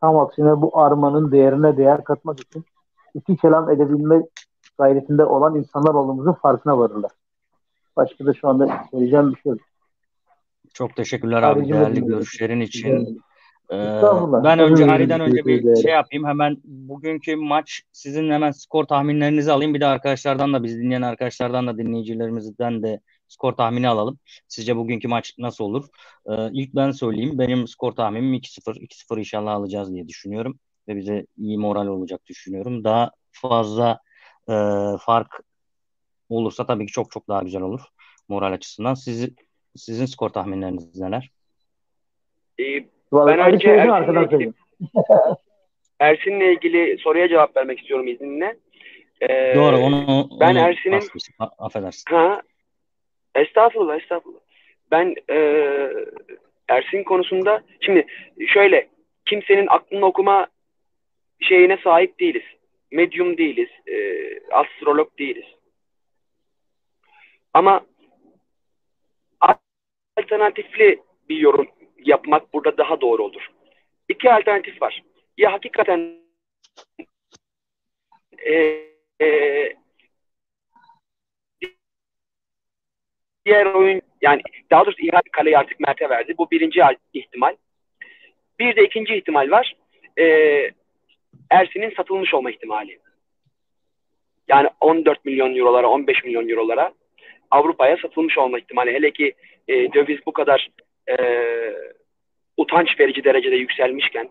[0.00, 2.64] Tam aksine bu armanın değerine değer katmak için
[3.14, 4.22] iki kelam edebilme
[4.78, 7.10] gayretinde olan insanlar olduğumuzun farkına varırlar.
[7.96, 9.60] Başka da şu anda söyleyeceğim bir şey yok.
[10.74, 13.20] Çok teşekkürler abi değerli görüşlerin için.
[13.72, 13.76] Ee,
[14.44, 16.26] ben önce Ali'den önce bir şey yapayım.
[16.26, 19.74] Hemen bugünkü maç sizin hemen skor tahminlerinizi alayım.
[19.74, 24.18] Bir de arkadaşlardan da biz dinleyen arkadaşlardan da dinleyicilerimizden de skor tahmini alalım.
[24.48, 25.88] Sizce bugünkü maç nasıl olur?
[26.26, 27.38] Ee, ilk ben söyleyeyim.
[27.38, 28.80] Benim skor tahminim 2-0.
[28.80, 30.58] 2-0 inşallah alacağız diye düşünüyorum.
[30.88, 32.84] Ve bize iyi moral olacak düşünüyorum.
[32.84, 33.98] Daha fazla
[34.48, 34.54] e,
[35.00, 35.40] fark
[36.28, 37.80] olursa tabii ki çok çok daha güzel olur
[38.28, 38.94] moral açısından.
[38.94, 39.28] Siz,
[39.78, 41.30] sizin skor tahminleriniz neler?
[42.60, 44.52] Ee, ben önce Ersin'le ilgili,
[46.00, 48.56] Ersin'le ilgili soruya cevap vermek istiyorum izninle.
[49.20, 51.02] Ee, Doğru onu, ben Ersin'in
[51.58, 52.14] affedersin.
[52.14, 52.42] Ha,
[53.34, 54.40] estağfurullah estağfurullah.
[54.90, 55.36] Ben e,
[56.68, 58.06] Ersin konusunda şimdi
[58.48, 58.88] şöyle
[59.26, 60.46] kimsenin aklını okuma
[61.40, 62.42] şeyine sahip değiliz.
[62.92, 63.68] Medium değiliz.
[63.86, 63.96] E,
[64.50, 65.44] astrolog değiliz.
[67.54, 67.86] Ama
[70.18, 71.68] alternatifli bir yorum
[72.04, 73.50] yapmak burada daha doğru olur.
[74.08, 75.02] İki alternatif var.
[75.36, 76.14] Ya hakikaten
[78.46, 78.52] e,
[79.20, 79.28] e,
[83.46, 86.34] diğer oyun yani daha doğrusu İHA kaleyi artık Mert'e verdi.
[86.38, 86.80] Bu birinci
[87.12, 87.56] ihtimal.
[88.58, 89.76] Bir de ikinci ihtimal var.
[90.18, 90.24] E,
[91.50, 92.98] Ersin'in satılmış olma ihtimali.
[94.48, 96.92] Yani 14 milyon eurolara, 15 milyon eurolara
[97.50, 98.92] Avrupa'ya satılmış olma ihtimali.
[98.92, 99.34] Hele ki
[99.68, 100.68] e, döviz bu kadar
[101.10, 101.16] e,
[102.56, 104.28] utanç verici derecede yükselmişken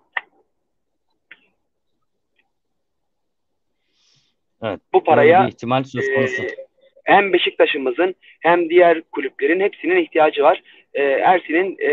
[4.64, 6.44] evet, bu paraya ihtimal söz konusu.
[6.44, 6.68] E,
[7.04, 10.62] hem Beşiktaş'ımızın hem diğer kulüplerin hepsinin ihtiyacı var.
[10.94, 11.90] E, Ersin'in e,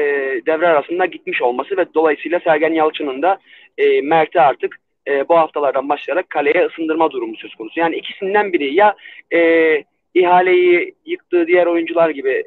[0.46, 3.38] devre arasında gitmiş olması ve dolayısıyla Sergen Yalçın'ın da
[3.78, 4.76] e, Mert'e artık
[5.08, 7.80] e, bu haftalardan başlayarak kaleye ısındırma durumu söz konusu.
[7.80, 8.96] Yani ikisinden biri ya
[9.32, 9.82] e,
[10.14, 12.44] ihaleyi yıktığı diğer oyuncular gibi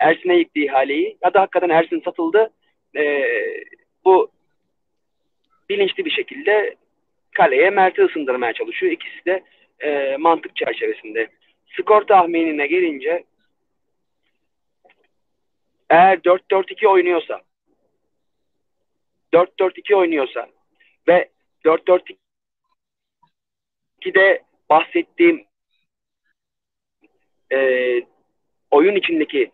[0.00, 2.50] Ersin'e yıktı ihaleyi ya da hakikaten Ersin satıldı.
[2.96, 3.24] E,
[4.04, 4.30] bu
[5.68, 6.76] bilinçli bir şekilde
[7.34, 8.92] kaleye Mert'i ısındırmaya çalışıyor.
[8.92, 9.44] İkisi de
[9.80, 11.28] e, mantık çerçevesinde.
[11.78, 13.24] Skor tahminine gelince
[15.90, 17.40] eğer 4-4-2 oynuyorsa
[19.32, 20.48] 4-4-2 oynuyorsa
[21.08, 21.28] ve
[21.64, 25.44] 4-4-2'de bahsettiğim
[27.52, 27.58] e,
[28.70, 29.50] oyun içindeki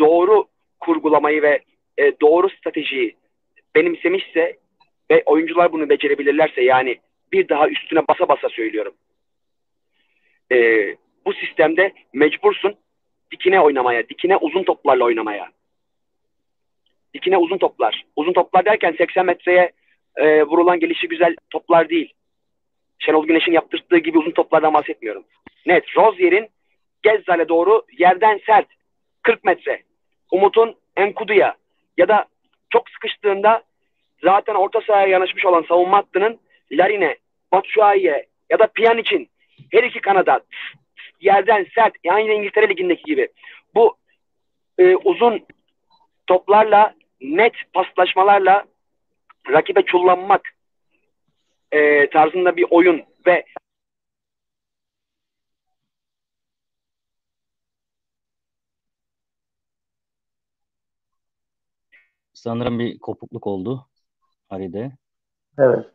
[0.00, 0.44] doğru
[0.80, 1.60] kurgulamayı ve
[1.98, 3.16] e, doğru stratejiyi
[3.74, 4.56] benimsemişse
[5.10, 6.98] ve oyuncular bunu becerebilirlerse yani
[7.32, 8.94] bir daha üstüne basa basa söylüyorum.
[10.52, 10.56] E,
[11.26, 12.74] bu sistemde mecbursun
[13.32, 15.48] dikine oynamaya, dikine uzun toplarla oynamaya.
[17.14, 18.04] Dikine uzun toplar.
[18.16, 19.72] Uzun toplar derken 80 metreye
[20.16, 22.12] e, vurulan gelişi güzel toplar değil.
[22.98, 25.24] Şenol Güneş'in yaptırdığı gibi uzun toplardan bahsetmiyorum.
[25.66, 25.96] Net.
[25.96, 26.48] Rozier'in
[27.02, 28.66] Gezzal'e doğru yerden sert
[29.22, 29.82] 40 metre.
[30.30, 31.54] Umut'un Enkudu'ya
[31.96, 32.24] ya da
[32.70, 33.62] çok sıkıştığında
[34.22, 36.38] zaten orta sahaya yanaşmış olan savunma hattının
[36.72, 37.16] Larine,
[37.52, 39.28] Batshuayi'ye ya da Pjanic'in
[39.72, 40.40] her iki kanada
[41.20, 43.28] yerden sert aynı İngiltere Ligi'ndeki gibi
[43.74, 43.96] bu
[44.78, 45.46] e, uzun
[46.26, 48.64] toplarla net paslaşmalarla
[49.50, 50.48] rakibe çullanmak
[51.72, 53.44] e, tarzında bir oyun ve
[62.40, 63.86] Sanırım bir kopukluk oldu
[64.48, 64.92] Hari'de.
[65.58, 65.86] Evet.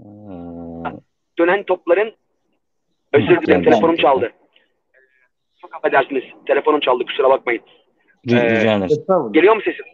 [0.00, 0.04] Ee...
[1.38, 2.14] Dönen topların
[3.12, 4.32] özür dilerim telefonum çaldı.
[5.60, 6.24] Çok affedersiniz.
[6.46, 7.62] Telefonum çaldı kusura bakmayın.
[8.26, 9.32] Rica ee, ederim.
[9.32, 9.84] Geliyor mu sesim?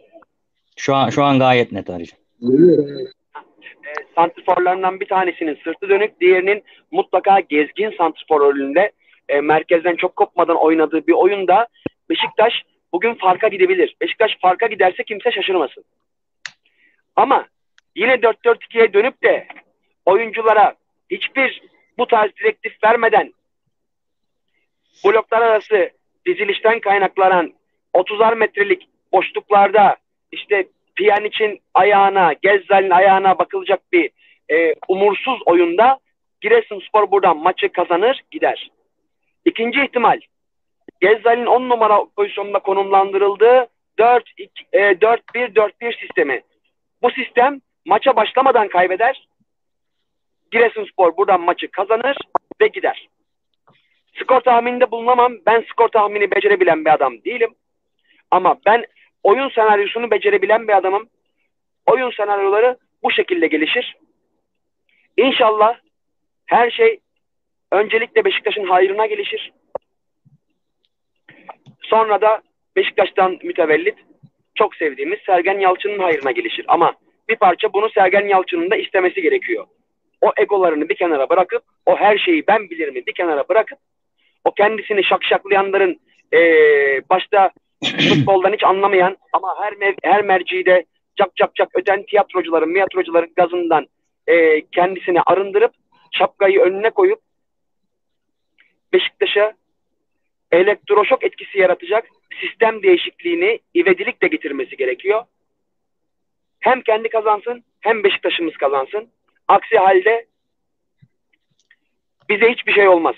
[0.75, 2.23] Şu an şu an gayet net arayacağım.
[2.41, 8.91] E, santrforlarından bir tanesinin sırtı dönük, diğerinin mutlaka gezgin santrfor rolünde
[9.29, 11.67] e, merkezden çok kopmadan oynadığı bir oyunda
[12.09, 12.53] Beşiktaş
[12.93, 13.95] bugün farka gidebilir.
[14.01, 15.83] Beşiktaş farka giderse kimse şaşırmasın.
[17.15, 17.47] Ama
[17.95, 19.47] yine 4-4-2'ye dönüp de
[20.05, 20.75] oyunculara
[21.11, 21.61] hiçbir
[21.97, 23.33] bu tarz direktif vermeden
[25.05, 25.91] bloklar arası
[26.25, 27.53] dizilişten kaynaklanan
[27.93, 29.95] 30'ar metrelik boşluklarda
[30.31, 30.67] işte
[31.25, 34.09] için ayağına, Gezzal'in ayağına bakılacak bir
[34.51, 35.99] e, umursuz oyunda
[36.41, 38.71] Giresunspor buradan maçı kazanır gider.
[39.45, 40.19] İkinci ihtimal
[41.01, 43.67] Gezzal'in 10 numara pozisyonunda konumlandırıldığı
[43.99, 46.41] 4-1-4-1 e, sistemi.
[47.01, 49.27] Bu sistem maça başlamadan kaybeder.
[50.51, 52.17] Giresunspor buradan maçı kazanır
[52.61, 53.07] ve gider.
[54.13, 55.33] Skor tahmininde bulunamam.
[55.45, 57.55] Ben skor tahmini becerebilen bir adam değilim.
[58.31, 58.85] Ama ben
[59.23, 61.09] oyun senaryosunu becerebilen bir adamım.
[61.85, 63.97] Oyun senaryoları bu şekilde gelişir.
[65.17, 65.79] İnşallah
[66.45, 66.99] her şey
[67.71, 69.51] öncelikle Beşiktaş'ın hayrına gelişir.
[71.91, 72.41] Sonra da
[72.75, 73.95] Beşiktaş'tan mütevellit
[74.55, 76.65] çok sevdiğimiz Sergen Yalçın'ın hayrına gelişir.
[76.67, 76.93] Ama
[77.29, 79.65] bir parça bunu Sergen Yalçın'ın da istemesi gerekiyor.
[80.21, 83.79] O egolarını bir kenara bırakıp, o her şeyi ben bilirim bir kenara bırakıp,
[84.45, 85.99] o kendisini şakşaklayanların
[86.33, 87.51] ee, başta
[87.83, 90.85] futboldan hiç anlamayan ama her mev, her mercide
[91.17, 93.87] çak çak çak öten tiyatrocuların, miyatrocuların gazından
[94.27, 95.71] e, kendisini arındırıp
[96.11, 97.19] şapkayı önüne koyup
[98.93, 99.53] Beşiktaş'a
[100.51, 102.07] elektroşok etkisi yaratacak
[102.41, 105.23] sistem değişikliğini ivedilikle getirmesi gerekiyor.
[106.59, 109.09] Hem kendi kazansın hem Beşiktaş'ımız kazansın.
[109.47, 110.25] Aksi halde
[112.29, 113.15] bize hiçbir şey olmaz.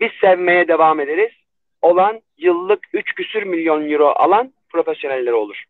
[0.00, 1.32] Biz sevmeye devam ederiz.
[1.82, 5.64] Olan yıllık 3 küsür milyon euro alan profesyoneller olur.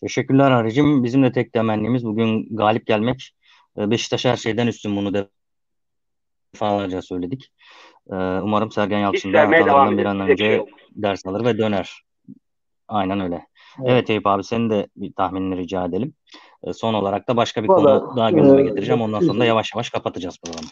[0.00, 1.04] Teşekkürler Haricim.
[1.04, 3.34] Bizim de tek temennimiz bugün galip gelmek.
[3.76, 5.28] Beşiktaş her şeyden üstün bunu
[6.54, 7.50] defalarca söyledik.
[8.12, 12.02] Ee, umarım Sergen Yalçın da hatalarından bir an önce şey ders alır ve döner.
[12.88, 13.46] Aynen öyle.
[13.78, 16.14] Evet, evet Eyüp abi senin de bir tahminini rica edelim.
[16.64, 19.02] Ee, son olarak da başka bir Vallahi, konu daha gündeme e, getireceğim.
[19.02, 20.68] Ondan sonra da yavaş yavaş kapatacağız programı.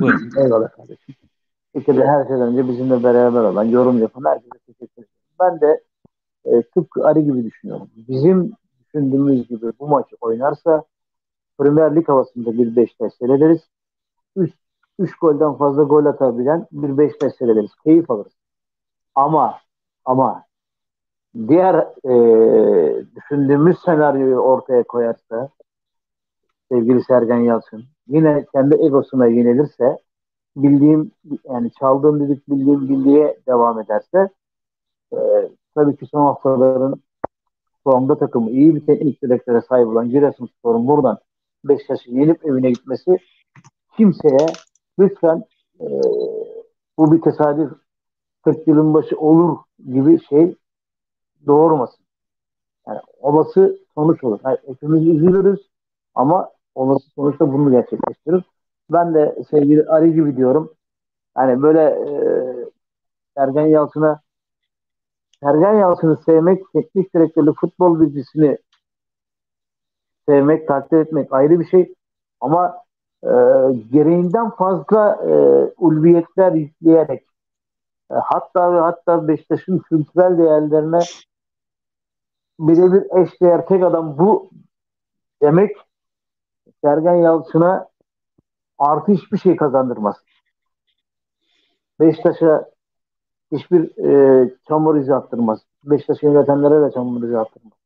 [0.00, 0.30] Buyurun.
[0.44, 1.14] Eyvallah kardeşim.
[1.86, 5.08] Kere her şeyden önce bizimle beraber olan, yorum yapan herkese teşekkür ederim.
[5.40, 5.80] Ben de
[6.44, 7.90] e, tıpkı Ari gibi düşünüyorum.
[7.96, 10.84] Bizim düşündüğümüz gibi bu maçı oynarsa
[11.58, 13.60] Premier Lig havasında bir Beşiktaş seyrederiz.
[14.36, 14.54] 3
[15.00, 17.70] 3 golden fazla gol atabilen bir Beşiktaş seyrederiz.
[17.84, 18.32] Keyif alırız.
[19.14, 19.58] Ama
[20.04, 20.44] ama
[21.48, 25.48] diğer e, düşündüğümüz senaryoyu ortaya koyarsa
[26.70, 29.98] sevgili Sergen Yalçın yine kendi egosuna yenilirse
[30.56, 31.10] bildiğim
[31.44, 34.28] yani çaldığım dedik bildiğim bildiğe devam ederse
[35.12, 35.18] e,
[35.74, 36.94] tabii ki son haftaların
[37.84, 41.18] sonunda takımı iyi bir teknik direktöre sahip olan Giresunspor'un buradan
[41.64, 43.18] Beşiktaş'ı yenip evine gitmesi
[43.96, 44.46] kimseye
[45.00, 45.44] lütfen
[45.80, 45.86] e,
[46.98, 47.72] bu bir tesadüf
[48.44, 49.58] 40 yılın başı olur
[49.92, 50.56] gibi şey
[51.46, 52.04] doğurmasın.
[52.88, 54.40] Yani olası sonuç olur.
[54.44, 55.70] Yani hepimiz üzülürüz
[56.14, 58.44] ama olası sonuçta bunu gerçekleştirir.
[58.90, 60.74] Ben de sevgili Ali gibi diyorum.
[61.34, 62.10] Hani böyle e,
[63.36, 64.20] Sergen Yalçın'a
[65.42, 68.58] Sergen Yalçın'ı sevmek, teknik direktörlü futbol bilgisini
[70.28, 71.94] sevmek, takdir etmek ayrı bir şey.
[72.40, 72.76] Ama
[73.24, 73.32] e,
[73.92, 75.32] gereğinden fazla e,
[75.76, 77.26] ulviyetler yükleyerek
[78.10, 81.00] e, hatta ve hatta Beşiktaş'ın kültürel değerlerine
[82.60, 84.50] birebir eşdeğer tek adam bu
[85.42, 85.76] demek
[86.84, 87.88] Sergen Yalçın'a
[88.78, 90.16] artı hiçbir şey kazandırmaz.
[92.00, 92.70] Beşiktaş'a
[93.52, 95.60] hiçbir e, çamur izi attırmaz.
[95.84, 97.78] Beşiktaş'ı yönetenlere de çamur izi attırmaz.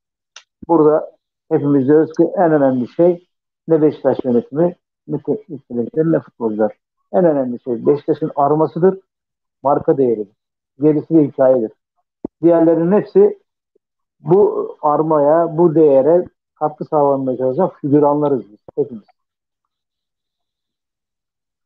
[0.69, 1.13] Burada
[1.51, 3.29] hepimiz diyoruz ki en önemli şey
[3.69, 6.73] ne Beşiktaş yönetimi ne futbolcular.
[7.13, 8.99] En önemli şey Beşiktaş'ın armasıdır,
[9.63, 10.37] marka değeridir.
[10.83, 11.73] Gerisi de hikayedir.
[12.43, 13.39] Diğerlerinin hepsi
[14.21, 19.05] bu armaya, bu değere katkı sağlamaya çalışan figüranlarız biz hepimiz.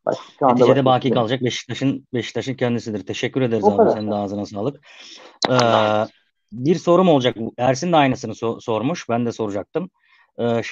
[0.06, 3.06] Başka Neticede baki kalacak Beşiktaş'ın Beşiktaş'ın kendisidir.
[3.06, 3.76] Teşekkür ederiz o abi.
[3.76, 3.90] Kadar.
[3.90, 4.86] Senin de ağzına sağlık.
[5.50, 5.54] Ee,
[6.52, 7.36] bir sorum olacak.
[7.58, 9.08] Ersin de aynısını so- sormuş.
[9.08, 9.90] Ben de soracaktım.
[10.38, 10.62] Ee,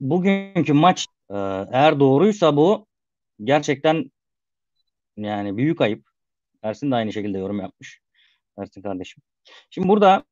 [0.00, 1.34] bugünkü maç e,
[1.72, 2.86] eğer doğruysa bu
[3.44, 4.10] gerçekten
[5.16, 6.08] yani büyük ayıp.
[6.62, 8.00] Ersin de aynı şekilde yorum yapmış.
[8.58, 9.22] Ersin kardeşim.
[9.70, 10.24] Şimdi burada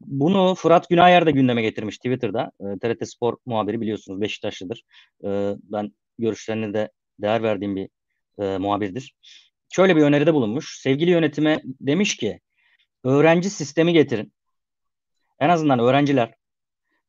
[0.00, 2.52] bunu Fırat Günayer de gündeme getirmiş Twitter'da.
[2.60, 4.82] E, TRT Spor muhabiri biliyorsunuz Beşiktaşlıdır.
[5.24, 7.88] E, ben görüşlerine de değer verdiğim bir
[8.38, 9.14] e, muhabirdir.
[9.72, 10.78] Şöyle bir öneride bulunmuş.
[10.80, 12.40] Sevgili yönetime demiş ki
[13.04, 14.33] öğrenci sistemi getirin.
[15.40, 16.34] En azından öğrenciler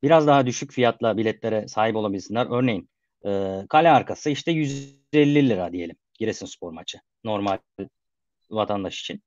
[0.04, 2.48] biraz daha düşük fiyatla biletlere sahip olabilsinler.
[2.52, 2.90] Örneğin
[3.26, 7.58] e, kale arkası işte 150 lira diyelim Giresunspor maçı normal
[8.50, 9.24] vatandaş için.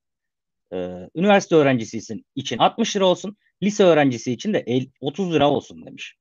[0.73, 4.65] Ee, üniversite öğrencisi için 60 lira olsun, lise öğrencisi için de
[5.01, 6.17] 30 lira olsun demiş.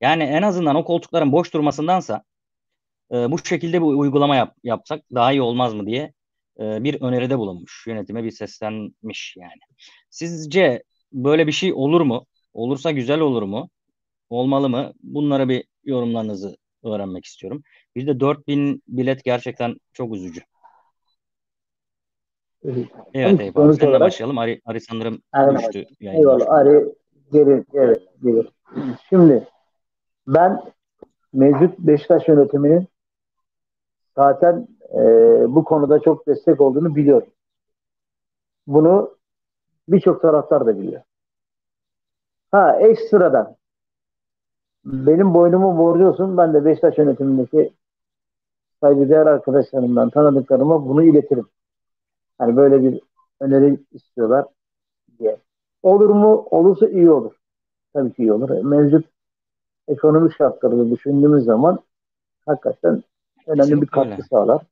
[0.00, 2.22] Yani en azından o koltukların boş durmasındansa
[3.12, 6.12] e, bu şekilde bir uygulama yap, yapsak daha iyi olmaz mı diye
[6.60, 7.84] e, bir öneride bulunmuş.
[7.86, 9.60] Yönetime bir seslenmiş yani.
[10.10, 12.26] Sizce böyle bir şey olur mu?
[12.52, 13.68] Olursa güzel olur mu?
[14.30, 14.92] Olmalı mı?
[15.02, 17.62] Bunlara bir yorumlarınızı öğrenmek istiyorum.
[17.96, 20.40] Bir de 4000 bilet gerçekten çok üzücü.
[22.64, 24.38] Evet, evet Eyüp Senle olarak, başlayalım.
[24.38, 25.58] Ari, Ari sanırım Aynen.
[25.58, 25.84] düştü.
[26.00, 26.48] Eyvallah.
[26.48, 26.94] Ari
[27.32, 28.48] geri, evet, gelir.
[29.08, 29.48] Şimdi
[30.26, 30.62] ben
[31.32, 32.88] mevcut Beşiktaş yönetiminin
[34.16, 35.00] zaten e,
[35.54, 37.28] bu konuda çok destek olduğunu biliyorum.
[38.66, 39.17] Bunu
[39.88, 41.02] birçok taraftar da biliyor.
[42.50, 43.56] Ha ekstradan
[44.84, 46.36] benim boynumu borcuyorsun.
[46.36, 47.72] Ben de Beşiktaş yönetimindeki
[48.80, 51.46] saygıdeğer arkadaşlarımdan, tanıdıklarıma bunu iletirim.
[52.38, 53.00] Hani böyle bir
[53.40, 54.46] öneri istiyorlar
[55.18, 55.38] diye.
[55.82, 56.46] Olur mu?
[56.50, 57.32] Olursa iyi olur.
[57.92, 58.50] Tabii ki iyi olur.
[58.64, 59.06] Mevcut
[59.88, 61.78] ekonomik şartları düşündüğümüz zaman
[62.46, 63.02] hakikaten
[63.46, 64.22] önemli Kesinlikle bir katkı öyle.
[64.22, 64.62] sağlar.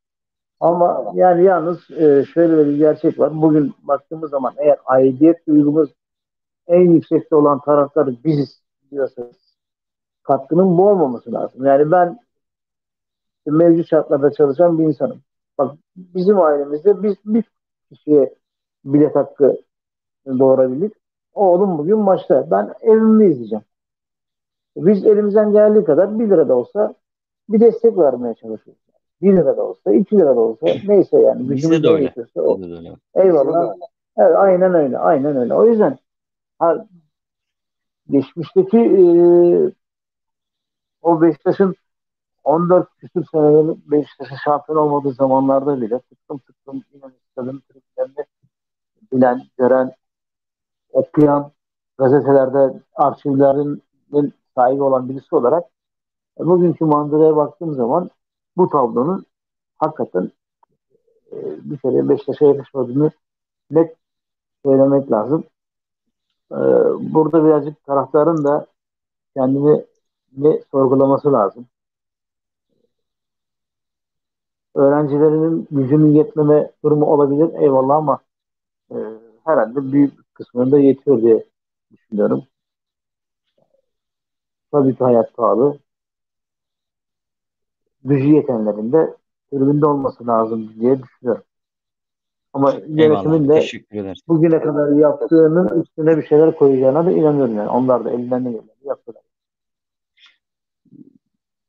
[0.60, 3.42] Ama yani yalnız e, şöyle bir gerçek var.
[3.42, 5.90] Bugün baktığımız zaman eğer aidiyet duygumuz
[6.66, 9.36] en yüksekte olan taraftar biziz diyorsanız
[10.22, 11.64] katkının bu olmaması lazım.
[11.64, 12.18] Yani ben
[13.46, 15.20] mevcut şartlarda çalışan bir insanım.
[15.58, 17.44] Bak bizim ailemizde biz bir
[17.88, 18.34] kişiye
[18.84, 19.56] bilet hakkı
[20.26, 20.92] doğurabildik.
[21.34, 22.50] Oğlum bugün maçta.
[22.50, 23.64] Ben evimi izleyeceğim.
[24.76, 26.94] Biz elimizden geldiği kadar 1 lira da olsa
[27.48, 28.85] bir destek vermeye çalışıyoruz.
[29.22, 31.50] 1 lira da olsa, 2 lira da olsa neyse yani.
[31.50, 32.14] Bizde de öyle.
[32.34, 32.62] O.
[32.62, 32.96] de öyle.
[33.14, 33.74] Eyvallah.
[34.18, 34.98] Evet, aynen öyle.
[34.98, 35.54] Aynen öyle.
[35.54, 35.98] O yüzden
[36.58, 36.86] ha,
[38.10, 39.02] geçmişteki e,
[41.02, 41.74] o Beşiktaş'ın
[42.44, 48.26] 14 küsur seneleri Beşiktaş'ın şampiyon olmadığı zamanlarda bile tıktım tıktım İnönü Stadı'nın tribünlerinde
[49.12, 49.92] bilen, gören,
[50.92, 51.52] okuyan,
[51.98, 53.82] gazetelerde arşivlerin
[54.54, 55.64] sahibi olan birisi olarak
[56.38, 58.10] bugünkü manzaraya baktığım zaman
[58.56, 59.26] bu tablonun
[59.78, 60.30] hakikaten
[61.32, 61.36] e,
[61.70, 63.10] bir kere Beşiktaş'a yakışmadığını
[63.70, 63.96] net
[64.64, 65.44] söylemek lazım.
[66.52, 66.58] E,
[67.14, 68.66] burada birazcık taraftarın da
[69.34, 69.84] kendini
[70.36, 71.66] ne sorgulaması lazım.
[74.74, 78.18] Öğrencilerinin gücünün yetmeme durumu olabilir eyvallah ama
[78.90, 78.96] e,
[79.44, 81.44] herhalde büyük kısmında yetiyor diye
[81.92, 82.44] düşünüyorum.
[84.72, 85.78] Tabii ki hayat pahalı.
[88.06, 89.14] Gücü yetenlerin de
[89.50, 91.42] tribünde olması lazım diye düşünüyorum.
[92.52, 93.66] Ama yönetimin de
[94.28, 97.68] bugüne kadar yaptığının üstüne bir şeyler koyacağına da inanıyorum yani.
[97.68, 99.22] Onlar da elinden ne geleni yaptılar.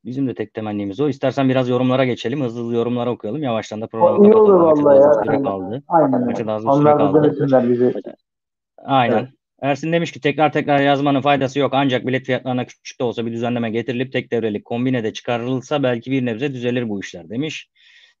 [0.04, 1.08] Bizim de tek temennimiz o.
[1.08, 2.40] İstersen biraz yorumlara geçelim.
[2.40, 3.42] Hızlı hızlı yorumlara okuyalım.
[3.42, 4.32] Yavaştan da programı kapatalım.
[4.32, 5.80] İyi olur vallahi ya.
[5.88, 6.24] Aynen.
[6.24, 7.70] Maça da süre kaldı.
[7.70, 7.92] Bizi.
[8.78, 9.18] Aynen.
[9.18, 9.28] Evet.
[9.62, 13.32] Ersin demiş ki tekrar tekrar yazmanın faydası yok ancak bilet fiyatlarına küçük de olsa bir
[13.32, 17.68] düzenleme getirilip tek devrelik kombine de çıkarılırsa belki bir nebze düzelir bu işler demiş.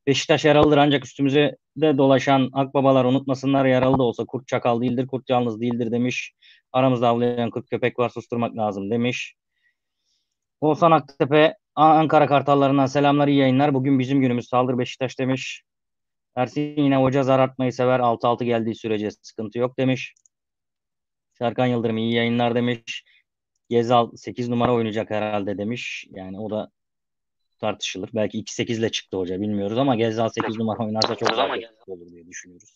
[0.06, 5.30] Beşiktaş yaralıdır ancak üstümüze de dolaşan akbabalar unutmasınlar yaralı da olsa kurt çakal değildir kurt
[5.30, 6.32] yalnız değildir demiş.
[6.72, 9.34] Aramızda avlayan kurt köpek var susturmak lazım demiş.
[10.60, 13.74] Oğuzhan Aktepe Ankara Kartallarından selamlar iyi yayınlar.
[13.74, 15.62] Bugün bizim günümüz saldır Beşiktaş demiş.
[16.36, 20.14] Ersin yine hoca zar atmayı sever 6-6 geldiği sürece sıkıntı yok demiş.
[21.38, 23.04] Serkan Yıldırım iyi yayınlar demiş.
[23.68, 26.06] Gezal 8 numara oynayacak herhalde demiş.
[26.10, 26.70] Yani o da
[27.58, 28.10] tartışılır.
[28.14, 31.48] Belki 2-8 ile çıktı hoca bilmiyoruz ama Gezal 8 numara oynarsa çok daha
[31.86, 32.74] olur diye düşünüyoruz.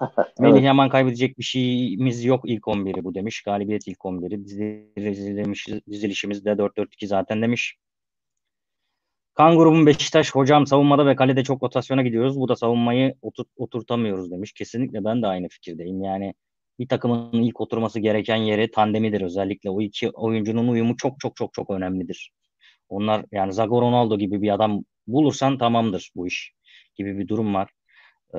[0.18, 0.40] evet.
[0.40, 3.42] Melih Yaman kaybedecek bir şeyimiz yok ilk 11'i bu demiş.
[3.42, 4.44] Galibiyet ilk 11'i.
[4.44, 7.76] Dizilişimiz, dizilişimiz de 4-4-2 zaten demiş.
[9.34, 12.40] Kan grubun Beşiktaş hocam savunmada ve kalede çok rotasyona gidiyoruz.
[12.40, 14.52] Bu da savunmayı oturt, oturtamıyoruz demiş.
[14.52, 16.02] Kesinlikle ben de aynı fikirdeyim.
[16.02, 16.34] Yani
[16.78, 19.70] bir takımın ilk oturması gereken yeri tandemidir özellikle.
[19.70, 22.30] O iki oyuncunun uyumu çok çok çok çok önemlidir.
[22.88, 26.52] Onlar yani Zago Ronaldo gibi bir adam bulursan tamamdır bu iş
[26.96, 27.70] gibi bir durum var.
[28.34, 28.38] Ee,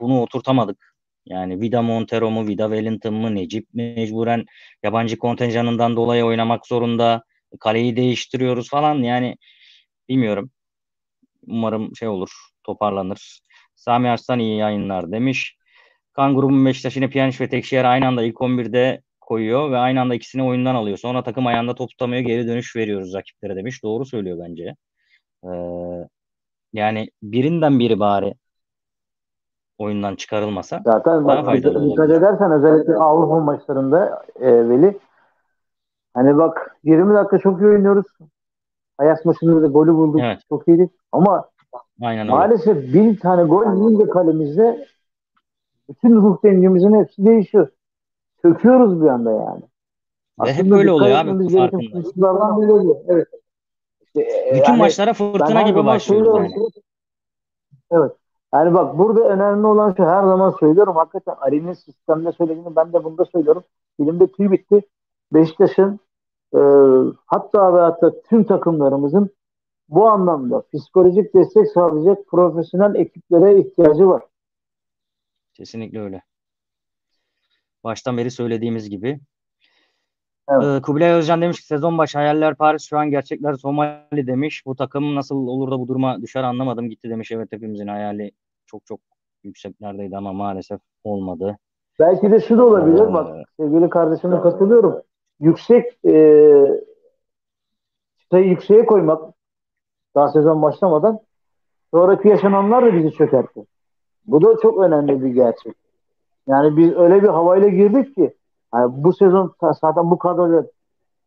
[0.00, 0.94] bunu oturtamadık.
[1.26, 4.44] Yani Vida Montero mu, Vida Wellington mı, Necip mecburen
[4.82, 7.24] yabancı kontenjanından dolayı oynamak zorunda.
[7.60, 9.36] Kaleyi değiştiriyoruz falan yani
[10.08, 10.50] bilmiyorum.
[11.46, 12.30] Umarım şey olur,
[12.62, 13.40] toparlanır.
[13.74, 15.56] Sami Arslan iyi yayınlar demiş.
[16.12, 20.14] Kan grubun Beşiktaş yine Pjanic ve Tekşehir aynı anda ilk 11'de koyuyor ve aynı anda
[20.14, 20.98] ikisini oyundan alıyor.
[20.98, 23.82] Sonra takım ayağında top tutamıyor geri dönüş veriyoruz rakiplere demiş.
[23.82, 24.76] Doğru söylüyor bence.
[25.44, 25.48] Ee,
[26.72, 28.34] yani birinden biri bari
[29.78, 31.90] oyundan çıkarılmasa Zaten daha faydalı olur.
[31.90, 34.98] Dikkat edersen özellikle Avrupa maçlarında e, Veli
[36.14, 38.06] hani bak 20 dakika çok iyi oynuyoruz.
[38.98, 40.20] Ajax maçında da golü bulduk.
[40.20, 40.40] Evet.
[40.48, 40.90] Çok iyiydik.
[41.12, 41.48] Ama
[42.02, 42.92] Aynen maalesef öyle.
[42.92, 44.86] bir tane gol yiyince kalemizde
[45.90, 47.68] bütün ruh dengemizin hepsi değişiyor.
[48.42, 49.62] Söküyoruz bir anda yani.
[50.44, 52.02] Ve hep böyle oluyor abi farkında.
[53.08, 53.28] Evet.
[54.00, 56.52] İşte, e, bütün yani, maçlara fırtına gibi başlıyoruz yani.
[57.90, 58.12] Evet.
[58.54, 60.96] Yani bak burada önemli olan şu her zaman söylüyorum.
[60.96, 63.62] Hakikaten Ali'nin sistemde söylediğini ben de bunda söylüyorum.
[64.00, 64.82] Bilimde tüy bitti.
[65.32, 66.00] Beşiktaş'ın
[66.54, 66.60] e,
[67.26, 69.30] hatta ve hatta tüm takımlarımızın
[69.88, 74.22] bu anlamda psikolojik destek sağlayacak profesyonel ekiplere ihtiyacı var.
[75.60, 76.22] Kesinlikle öyle.
[77.84, 79.20] Baştan beri söylediğimiz gibi.
[80.50, 80.64] Evet.
[80.64, 84.62] Ee, Kubilay Özcan demiş ki sezon başı hayaller Paris şu an gerçekler Somali demiş.
[84.66, 87.32] Bu takım nasıl olur da bu duruma düşer anlamadım gitti demiş.
[87.32, 88.32] Evet hepimizin hayali
[88.66, 89.00] çok çok
[89.44, 91.58] yükseklerdeydi ama maalesef olmadı.
[91.98, 93.00] Belki de şu da olabilir.
[93.00, 95.02] Ee, Bak sevgili kardeşime katılıyorum.
[95.40, 96.12] Yüksek e,
[98.32, 99.34] yükseğe koymak
[100.14, 101.20] daha sezon başlamadan
[101.90, 103.60] sonraki yaşananlar da bizi çökertti.
[104.26, 105.74] Bu da çok önemli bir gerçek.
[106.46, 108.34] Yani biz öyle bir havayla girdik ki
[108.74, 110.64] yani bu sezon zaten bu kadroyla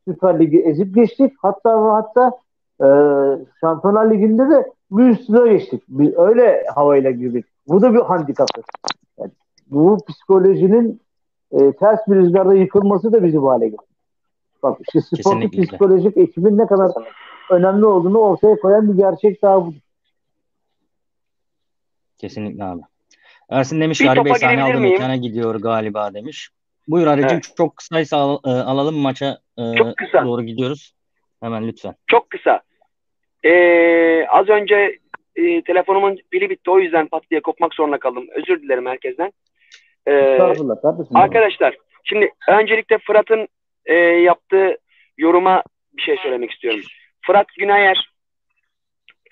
[0.08, 1.34] Süper Ligi ezip geçtik.
[1.42, 2.32] Hatta hatta
[2.82, 2.88] e,
[3.62, 5.84] Şampiyonlar Ligi'nde de üstüne geçtik.
[5.88, 7.46] Biz öyle havayla girdik.
[7.68, 8.62] Bu da bir handikapı.
[9.20, 9.32] Yani
[9.72, 11.02] bu psikolojinin
[11.52, 13.94] e, ters bir rüzgarda yıkılması da bizi bu hale getirdi.
[14.64, 16.92] Bak işte sportif psikolojik ekibin ne kadar
[17.50, 19.74] önemli olduğunu ortaya koyan bir gerçek daha bu.
[22.24, 22.82] Kesinlikle abi.
[23.50, 26.50] Ersin demiş Ali Bey sahne aldı mekana gidiyor galiba demiş.
[26.88, 27.54] Buyur Arıcığım evet.
[27.58, 30.26] çok kısaysa al, e, alalım maça e, çok kısa.
[30.26, 30.94] doğru gidiyoruz.
[31.42, 31.96] Hemen lütfen.
[32.08, 32.62] Çok kısa.
[33.44, 35.00] Ee, az önce
[35.36, 38.28] e, telefonumun pili bitti o yüzden pat diye kopmak zorunda kaldım.
[38.36, 39.32] Özür dilerim herkesten.
[40.08, 40.40] Ee,
[41.14, 43.48] arkadaşlar Şimdi öncelikle Fırat'ın
[43.86, 44.78] e, yaptığı
[45.18, 45.64] yoruma
[45.94, 46.82] bir şey söylemek istiyorum.
[47.26, 48.10] Fırat Günayer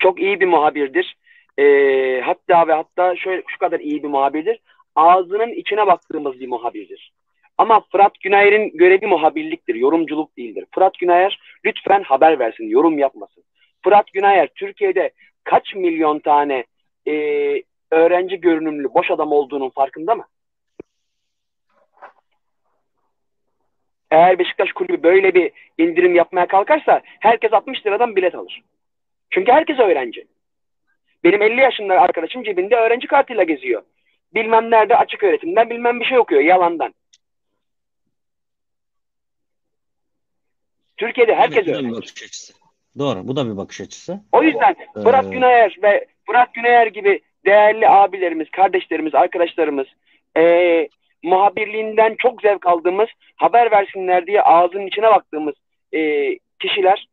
[0.00, 1.16] çok iyi bir muhabirdir.
[1.58, 4.60] E, hatta ve hatta şöyle şu kadar iyi bir muhabirdir.
[4.96, 7.12] Ağzının içine baktığımız bir muhabirdir.
[7.58, 10.66] Ama Fırat Günayer'in görevi muhabirliktir, yorumculuk değildir.
[10.74, 13.44] Fırat Günayer lütfen haber versin, yorum yapmasın.
[13.84, 15.10] Fırat Günayer Türkiye'de
[15.44, 16.64] kaç milyon tane
[17.08, 17.14] e,
[17.90, 20.26] öğrenci görünümlü boş adam olduğunun farkında mı?
[24.10, 28.62] Eğer Beşiktaş kulübü böyle bir indirim yapmaya kalkarsa herkes 60 liradan bilet alır.
[29.30, 30.26] Çünkü herkes öğrenci.
[31.24, 33.82] Benim 50 yaşında arkadaşım cebinde öğrenci kartıyla geziyor.
[34.34, 36.94] Bilmem nerede açık öğretimden bilmem bir şey okuyor yalandan.
[40.96, 41.96] Türkiye'de herkes evet, öğrenci.
[41.96, 42.52] bakış açısı.
[42.98, 43.28] Doğru.
[43.28, 44.20] Bu da bir bakış açısı.
[44.32, 45.28] O yüzden Fırat ee...
[45.28, 49.86] Günayer ve Fırat Günayer gibi değerli abilerimiz, kardeşlerimiz, arkadaşlarımız
[50.36, 50.88] e,
[51.22, 55.54] muhabirliğinden çok zevk aldığımız, haber versinler diye ağzının içine baktığımız
[55.94, 57.06] e, kişiler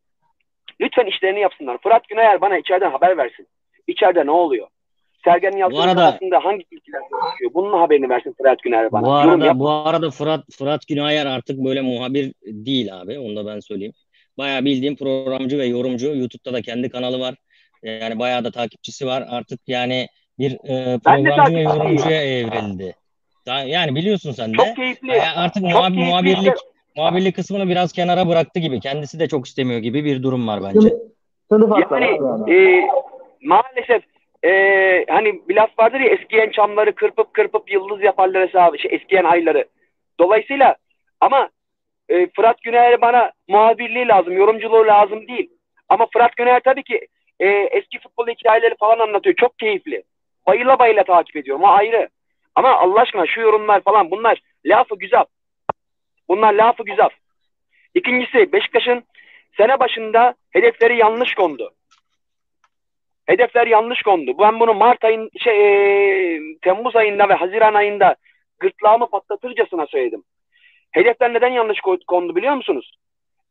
[0.80, 1.78] lütfen işlerini yapsınlar.
[1.78, 3.46] Fırat Günayer bana içeriden haber versin.
[3.90, 4.66] İçeride ne oluyor?
[5.24, 7.50] Sergen Yalçın'ın arada, kafasında hangi ilgiler konuşuyor?
[7.54, 9.06] Bunun haberini versin Fırat Günayer bana.
[9.06, 13.18] Bu arada, bu arada Fırat, Fırat Günayer artık böyle muhabir değil abi.
[13.18, 13.92] Onu da ben söyleyeyim.
[14.38, 16.06] Bayağı bildiğim programcı ve yorumcu.
[16.06, 17.34] YouTube'da da kendi kanalı var.
[17.82, 19.24] Yani bayağı da takipçisi var.
[19.30, 20.06] Artık yani
[20.38, 22.94] bir e, programcı ve yorumcuya evrildi.
[23.66, 24.56] Yani biliyorsun sen de.
[24.56, 25.08] Çok keyifli.
[25.08, 26.54] Yani artık çok muhab- keyifli muhabirlik
[26.96, 28.80] muhabirlik kısmını biraz kenara bıraktı gibi.
[28.80, 30.88] Kendisi de çok istemiyor gibi bir durum var bence.
[31.52, 32.04] Sınıf yani
[32.54, 32.82] e,
[33.42, 34.02] maalesef
[34.44, 34.50] e,
[35.08, 38.78] hani bir laf vardır ya eskiyen çamları kırpıp kırpıp yıldız yaparlar hesabı.
[38.78, 39.64] Şey, eskiyen ayları.
[40.20, 40.76] Dolayısıyla
[41.20, 41.50] ama
[42.08, 45.50] e, Fırat Güner bana muhabirliği lazım, yorumculuğu lazım değil.
[45.88, 47.08] Ama Fırat Güner tabii ki
[47.40, 49.36] e, eski futbol hikayeleri falan anlatıyor.
[49.36, 50.02] Çok keyifli.
[50.46, 51.64] Bayıla bayıla takip ediyorum.
[51.64, 52.08] O ayrı.
[52.54, 55.24] Ama Allah aşkına şu yorumlar falan bunlar lafı güzel.
[56.28, 57.08] Bunlar lafı güzel.
[57.94, 59.02] İkincisi Beşiktaş'ın
[59.56, 61.72] sene başında hedefleri yanlış kondu.
[63.30, 64.38] Hedefler yanlış kondu.
[64.38, 68.16] Ben bunu Mart ayın şey e, Temmuz ayında ve Haziran ayında
[68.58, 70.22] gırtlağımı patlatırcasına söyledim.
[70.92, 72.92] Hedefler neden yanlış kondu biliyor musunuz?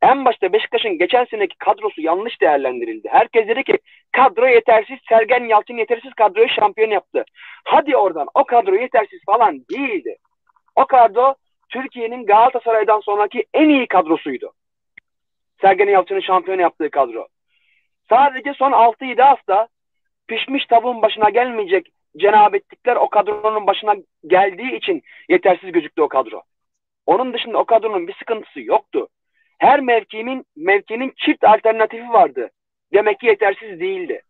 [0.01, 3.09] En başta Beşiktaş'ın geçen seneki kadrosu yanlış değerlendirildi.
[3.11, 3.77] Herkes dedi ki
[4.11, 7.25] kadro yetersiz, Sergen Yalçın yetersiz kadroyu şampiyon yaptı.
[7.65, 10.15] Hadi oradan o kadro yetersiz falan değildi.
[10.75, 11.35] O kadro
[11.69, 14.51] Türkiye'nin Galatasaray'dan sonraki en iyi kadrosuydu.
[15.61, 17.27] Sergen Yalçın'ın şampiyon yaptığı kadro.
[18.09, 19.67] Sadece son 6-7 hafta
[20.27, 23.95] pişmiş tavuğun başına gelmeyecek cenabetlikler o kadronun başına
[24.27, 26.41] geldiği için yetersiz gözüktü o kadro.
[27.05, 29.07] Onun dışında o kadronun bir sıkıntısı yoktu.
[29.57, 32.49] Her mevkinin mevkinin çift alternatifi vardı.
[32.93, 34.21] Demek ki yetersiz değildi.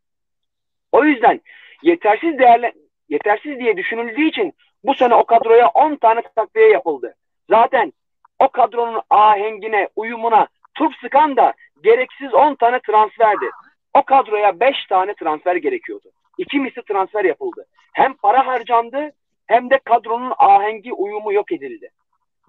[0.91, 1.41] O yüzden
[1.84, 2.73] yetersiz değerli
[3.09, 4.53] yetersiz diye düşünüldüğü için
[4.84, 7.15] bu sene o kadroya 10 tane takviye yapıldı.
[7.49, 7.93] Zaten
[8.39, 11.53] o kadronun ahengine, uyumuna turp sıkan da
[11.84, 13.45] gereksiz 10 tane transferdi.
[13.93, 16.09] O kadroya 5 tane transfer gerekiyordu.
[16.37, 17.65] İki misli transfer yapıldı.
[17.93, 19.11] Hem para harcandı
[19.47, 21.89] hem de kadronun ahengi, uyumu yok edildi.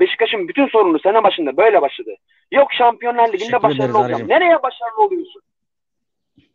[0.00, 2.14] Beşiktaş'ın bütün sorunu sene başında böyle başladı.
[2.52, 4.28] Yok Şampiyonlar Ligi'nde başarılı olacağım.
[4.28, 5.42] Nereye başarılı oluyorsun?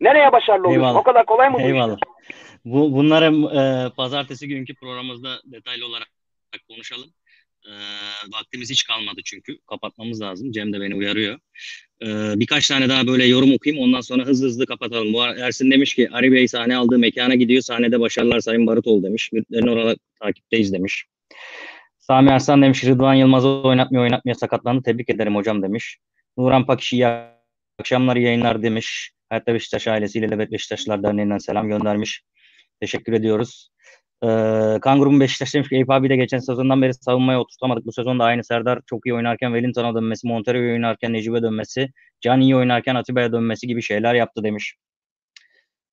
[0.00, 0.84] Nereye başarılı oluyorsun?
[0.84, 1.00] Eyvallah.
[1.00, 1.98] O kadar kolay mı bu Eyvallah.
[2.64, 3.24] Bu, bunları
[3.58, 6.08] e, pazartesi günkü programımızda detaylı olarak
[6.68, 7.10] konuşalım.
[7.66, 7.72] E,
[8.32, 9.58] vaktimiz hiç kalmadı çünkü.
[9.66, 10.52] Kapatmamız lazım.
[10.52, 11.38] Cem de beni uyarıyor.
[12.02, 12.06] E,
[12.40, 13.84] birkaç tane daha böyle yorum okuyayım.
[13.84, 15.12] Ondan sonra hızlı hızlı kapatalım.
[15.12, 17.62] Bu Ersin demiş ki Ari Bey sahne aldığı mekana gidiyor.
[17.62, 19.32] Sahnede başarılar Sayın Barutol demiş.
[19.32, 21.04] Müritlerin orada takipteyiz demiş.
[21.98, 24.82] Sami Arslan demiş Rıdvan Yılmaz'ı oynatmıyor oynatmıyor sakatlandı.
[24.82, 25.98] Tebrik ederim hocam demiş.
[26.36, 27.06] Nuran Pakişi iyi
[27.78, 29.10] akşamlar yayınlar demiş.
[29.28, 32.22] Hayatta Beşiktaş ailesiyle de Beşiktaşlılar Derneği'nden selam göndermiş.
[32.80, 33.70] Teşekkür ediyoruz.
[34.24, 37.86] Ee, Kangurum Beşiktaş demiş ki Eyüp abi de geçen sezondan beri savunmaya oturtamadık.
[37.86, 42.40] Bu sezon da aynı Serdar çok iyi oynarken Wellington'a dönmesi, Montero'ya oynarken Necip'e dönmesi, Can
[42.40, 44.76] iyi oynarken Atiba'ya dönmesi gibi şeyler yaptı demiş.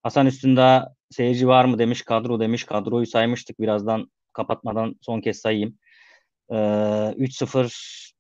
[0.04, 2.02] Hasan üstünde seyirci var mı demiş.
[2.02, 2.64] Kadro demiş.
[2.64, 5.78] Kadroyu saymıştık birazdan kapatmadan son kez sayayım.
[6.52, 6.56] Ee,
[7.18, 8.14] 3-0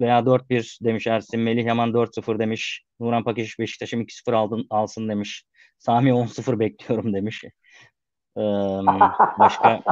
[0.00, 2.84] veya 4-1 demiş Ersin Melih hemen 4-0 demiş.
[3.00, 5.44] Nuran Pakiş Beşiktaş'ım 2-0 aldın, alsın demiş.
[5.78, 7.44] Sami 10-0 bekliyorum demiş.
[9.38, 9.82] Başka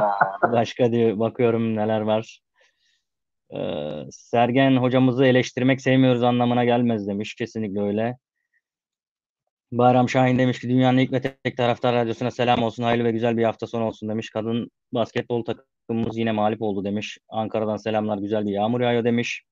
[0.43, 2.41] başka diyor bakıyorum neler var.
[4.11, 7.35] Sergen hocamızı eleştirmek sevmiyoruz anlamına gelmez demiş.
[7.35, 8.17] Kesinlikle öyle.
[9.71, 12.83] Bayram Şahin demiş ki dünyanın ilk ve tek taraftar radyosuna selam olsun.
[12.83, 14.29] Hayırlı ve güzel bir hafta sonu olsun demiş.
[14.29, 17.17] Kadın basketbol takımımız yine mağlup oldu demiş.
[17.29, 19.43] Ankara'dan selamlar güzel bir yağmur yağıyor demiş.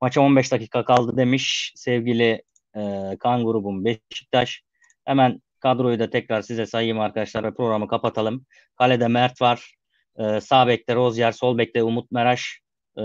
[0.00, 2.42] Maça 15 dakika kaldı demiş sevgili
[2.76, 4.62] e, kan grubum Beşiktaş.
[5.04, 8.46] Hemen kadroyu da tekrar size sayayım arkadaşlar ve programı kapatalım.
[8.76, 9.74] Kalede Mert var.
[10.18, 12.60] E, sağ bekte Rozier, sol bekte Umut Meraş.
[12.98, 13.02] E,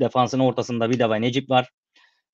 [0.00, 1.70] defansının ortasında Vida ve Necip var.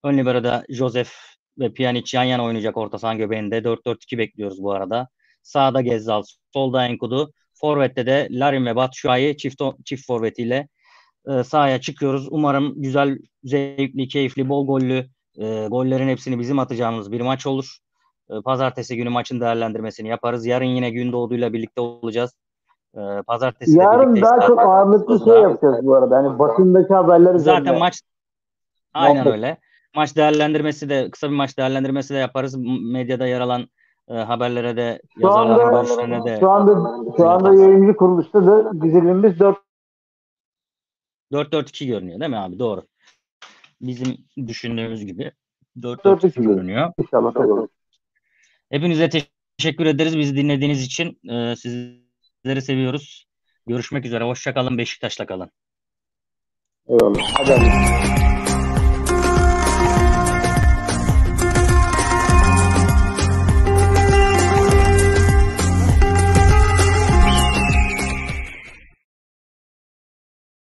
[0.04, 1.14] Ön libero'da Josef
[1.58, 3.58] ve Pjanic yan yana oynayacak orta saha göbeğinde.
[3.58, 5.08] 4-4-2 bekliyoruz bu arada.
[5.42, 7.32] Sağda Gezzal, solda Enkudu.
[7.54, 10.68] Forvet'te de Larin ve Batshuayi çift, çift forvetiyle
[11.28, 12.28] e, sahaya çıkıyoruz.
[12.30, 15.08] Umarım güzel, zevkli, keyifli, bol gollü
[15.38, 17.78] e, gollerin hepsini bizim atacağımız bir maç olur.
[18.30, 20.46] E, pazartesi günü maçın değerlendirmesini yaparız.
[20.46, 22.36] Yarın yine gün doğduğuyla birlikte olacağız.
[22.94, 26.16] E, pazartesi Yarın daha çok ağırlıklı şey yapacağız bu arada.
[26.16, 27.78] Hani basındaki haberler Zaten üzerine.
[27.78, 28.00] maç
[28.94, 29.58] aynen öyle.
[29.96, 32.56] Maç değerlendirmesi de kısa bir maç değerlendirmesi de yaparız.
[32.92, 33.68] Medyada yer alan
[34.08, 36.74] e, haberlere de şu yazarların görüşlerine de şu anda
[37.16, 39.56] şu anda yayıncı kuruluşta da dizilimimiz 4
[41.32, 42.58] 4-4-2 görünüyor değil mi abi?
[42.58, 42.82] Doğru.
[43.80, 44.16] Bizim
[44.46, 45.32] düşündüğümüz gibi
[45.80, 46.92] 4-4-2 görünüyor.
[46.98, 47.68] İnşallah olur.
[48.70, 49.10] Hepinize
[49.58, 51.20] teşekkür ederiz bizi dinlediğiniz için.
[51.30, 53.26] Ee, sizleri seviyoruz.
[53.66, 54.24] Görüşmek üzere.
[54.24, 54.78] Hoşçakalın.
[54.78, 55.50] Beşiktaş'la kalın.
[56.88, 57.32] Eyvallah.
[57.34, 58.35] Hadi.